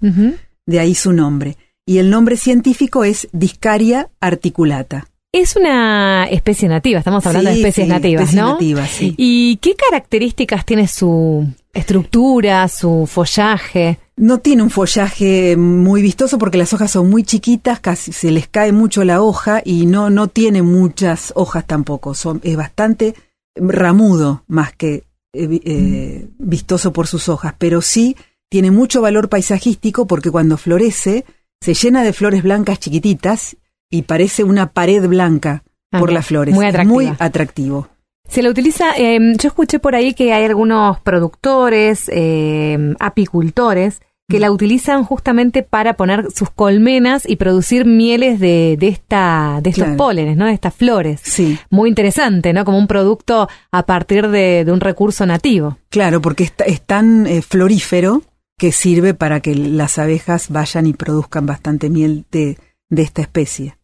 [0.65, 1.57] De ahí su nombre.
[1.85, 5.09] Y el nombre científico es Discaria articulata.
[5.35, 8.53] Es una especie nativa, estamos hablando de especies sí, nativas, especies ¿no?
[8.53, 9.15] nativas, sí.
[9.17, 13.99] ¿Y qué características tiene su estructura, su follaje?
[14.15, 18.47] No tiene un follaje muy vistoso porque las hojas son muy chiquitas, casi se les
[18.47, 22.13] cae mucho la hoja y no, no tiene muchas hojas tampoco.
[22.13, 23.13] Son, es bastante
[23.57, 28.15] ramudo más que eh, eh, vistoso por sus hojas, pero sí
[28.47, 31.25] tiene mucho valor paisajístico porque cuando florece
[31.59, 33.57] se llena de flores blancas chiquititas
[33.95, 36.53] y parece una pared blanca Ah, por las flores.
[36.53, 36.93] muy Es atractiva.
[36.93, 37.87] muy atractivo.
[38.27, 44.39] Se la utiliza, eh, yo escuché por ahí que hay algunos productores, eh, apicultores, que
[44.39, 49.83] la utilizan justamente para poner sus colmenas y producir mieles de, de esta, de estos
[49.83, 49.97] Claro.
[49.97, 50.47] pólenes, ¿no?
[50.47, 51.21] De estas flores.
[51.23, 51.59] Sí.
[51.69, 52.65] Muy interesante, ¿no?
[52.65, 55.77] Como un producto a partir de, de un recurso nativo.
[55.89, 58.23] Claro, porque es, es tan eh, florífero
[58.57, 62.57] que sirve para que las abejas vayan y produzcan bastante miel de,
[62.89, 63.77] de esta especie.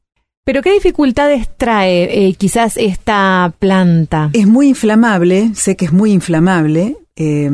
[0.43, 4.29] Pero ¿qué dificultades trae eh, quizás esta planta?
[4.33, 7.49] Es muy inflamable, sé que es muy inflamable, eh,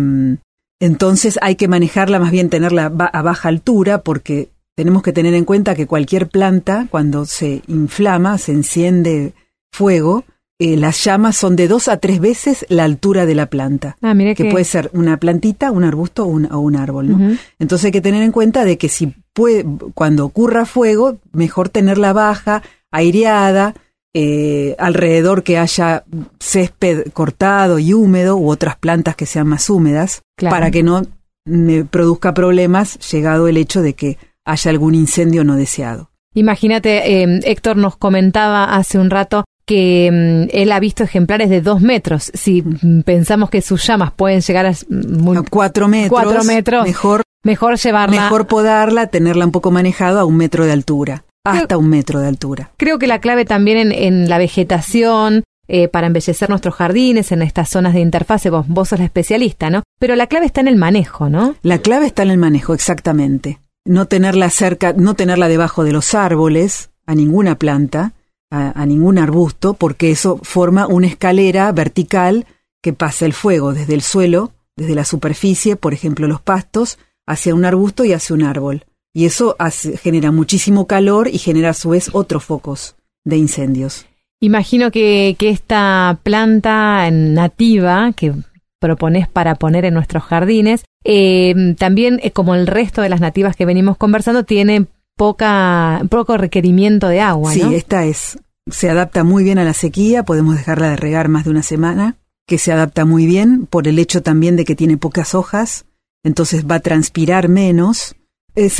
[0.79, 5.43] entonces hay que manejarla, más bien tenerla a baja altura, porque tenemos que tener en
[5.43, 9.33] cuenta que cualquier planta, cuando se inflama, se enciende
[9.71, 10.23] fuego,
[10.59, 13.97] eh, las llamas son de dos a tres veces la altura de la planta.
[14.01, 17.37] Ah, mire que que- puede ser una plantita, un arbusto o un, o un árbol.
[17.59, 22.13] Entonces hay que tener en cuenta de que si puede, cuando ocurra fuego, mejor tenerla
[22.13, 23.73] baja, aireada,
[24.13, 26.03] eh, alrededor que haya
[26.39, 30.55] césped cortado y húmedo u otras plantas que sean más húmedas, Claro.
[30.55, 31.03] para que no
[31.45, 36.09] me produzca problemas llegado el hecho de que haya algún incendio no deseado.
[36.35, 40.09] Imagínate, eh, Héctor nos comentaba hace un rato que
[40.51, 42.31] mm, él ha visto ejemplares de dos metros.
[42.33, 46.43] Si mm, pensamos que sus llamas pueden llegar a, s- muy, A cuatro metros, cuatro
[46.43, 48.21] metros, mejor, mejor llevarla.
[48.23, 52.27] mejor podarla, tenerla un poco manejado a un metro de altura, hasta un metro de
[52.27, 52.71] altura.
[52.77, 57.41] Creo que la clave también en, en la vegetación, eh, para embellecer nuestros jardines, en
[57.41, 59.83] estas zonas de interfase, vos, vos sos la especialista, ¿no?
[59.99, 61.55] Pero la clave está en el manejo, ¿no?
[61.61, 63.59] La clave está en el manejo, exactamente.
[63.83, 68.13] No tenerla cerca, no tenerla debajo de los árboles, a ninguna planta,
[68.49, 72.45] a, a ningún arbusto, porque eso forma una escalera vertical
[72.81, 77.53] que pasa el fuego desde el suelo, desde la superficie, por ejemplo los pastos, hacia
[77.53, 78.85] un arbusto y hacia un árbol.
[79.17, 82.95] Y eso hace- genera muchísimo calor y genera a su vez otros focos
[83.25, 84.05] de incendios.
[84.39, 88.31] Imagino que, que esta planta nativa que
[88.79, 93.55] propones para poner en nuestros jardines, eh, también eh, como el resto de las nativas
[93.55, 94.85] que venimos conversando, tiene
[95.17, 97.71] poca, poco requerimiento de agua, Sí, ¿no?
[97.71, 98.37] esta es,
[98.69, 102.17] se adapta muy bien a la sequía, podemos dejarla de regar más de una semana,
[102.45, 105.85] que se adapta muy bien por el hecho también de que tiene pocas hojas,
[106.23, 108.13] entonces va a transpirar menos.
[108.57, 108.71] Eh,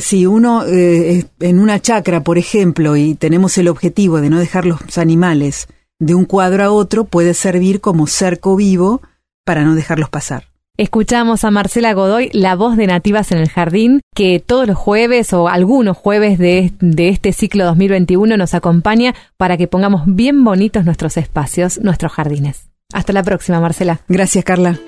[0.00, 4.38] si uno eh, es en una chacra, por ejemplo, y tenemos el objetivo de no
[4.38, 5.68] dejar los animales
[5.98, 9.02] de un cuadro a otro, puede servir como cerco vivo
[9.44, 10.44] para no dejarlos pasar.
[10.78, 15.34] Escuchamos a Marcela Godoy, la voz de Nativas en el Jardín, que todos los jueves
[15.34, 20.86] o algunos jueves de, de este ciclo 2021 nos acompaña para que pongamos bien bonitos
[20.86, 22.70] nuestros espacios, nuestros jardines.
[22.94, 24.00] Hasta la próxima, Marcela.
[24.08, 24.80] Gracias, Carla.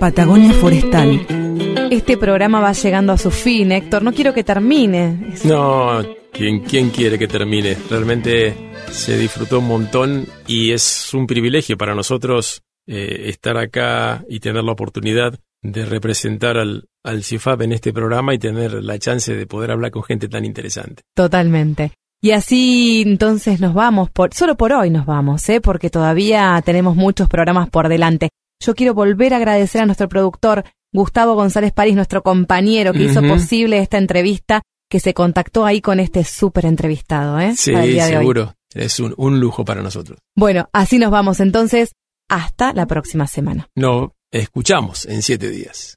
[0.00, 1.45] Patagonia Forestal.
[1.90, 4.02] Este programa va llegando a su fin, Héctor.
[4.02, 5.34] No quiero que termine.
[5.44, 7.76] No, ¿quién, ¿quién quiere que termine?
[7.88, 8.56] Realmente
[8.90, 14.64] se disfrutó un montón y es un privilegio para nosotros eh, estar acá y tener
[14.64, 19.46] la oportunidad de representar al, al CIFAP en este programa y tener la chance de
[19.46, 21.02] poder hablar con gente tan interesante.
[21.14, 21.92] Totalmente.
[22.20, 25.60] Y así entonces nos vamos, por, solo por hoy nos vamos, ¿eh?
[25.60, 28.30] porque todavía tenemos muchos programas por delante.
[28.60, 30.64] Yo quiero volver a agradecer a nuestro productor
[30.96, 36.00] Gustavo González París, nuestro compañero que hizo posible esta entrevista, que se contactó ahí con
[36.00, 37.38] este súper entrevistado.
[37.38, 37.54] ¿eh?
[37.54, 38.54] Sí, seguro.
[38.74, 40.18] Es un, un lujo para nosotros.
[40.34, 41.92] Bueno, así nos vamos entonces.
[42.28, 43.68] Hasta la próxima semana.
[43.76, 45.96] Nos escuchamos en siete días.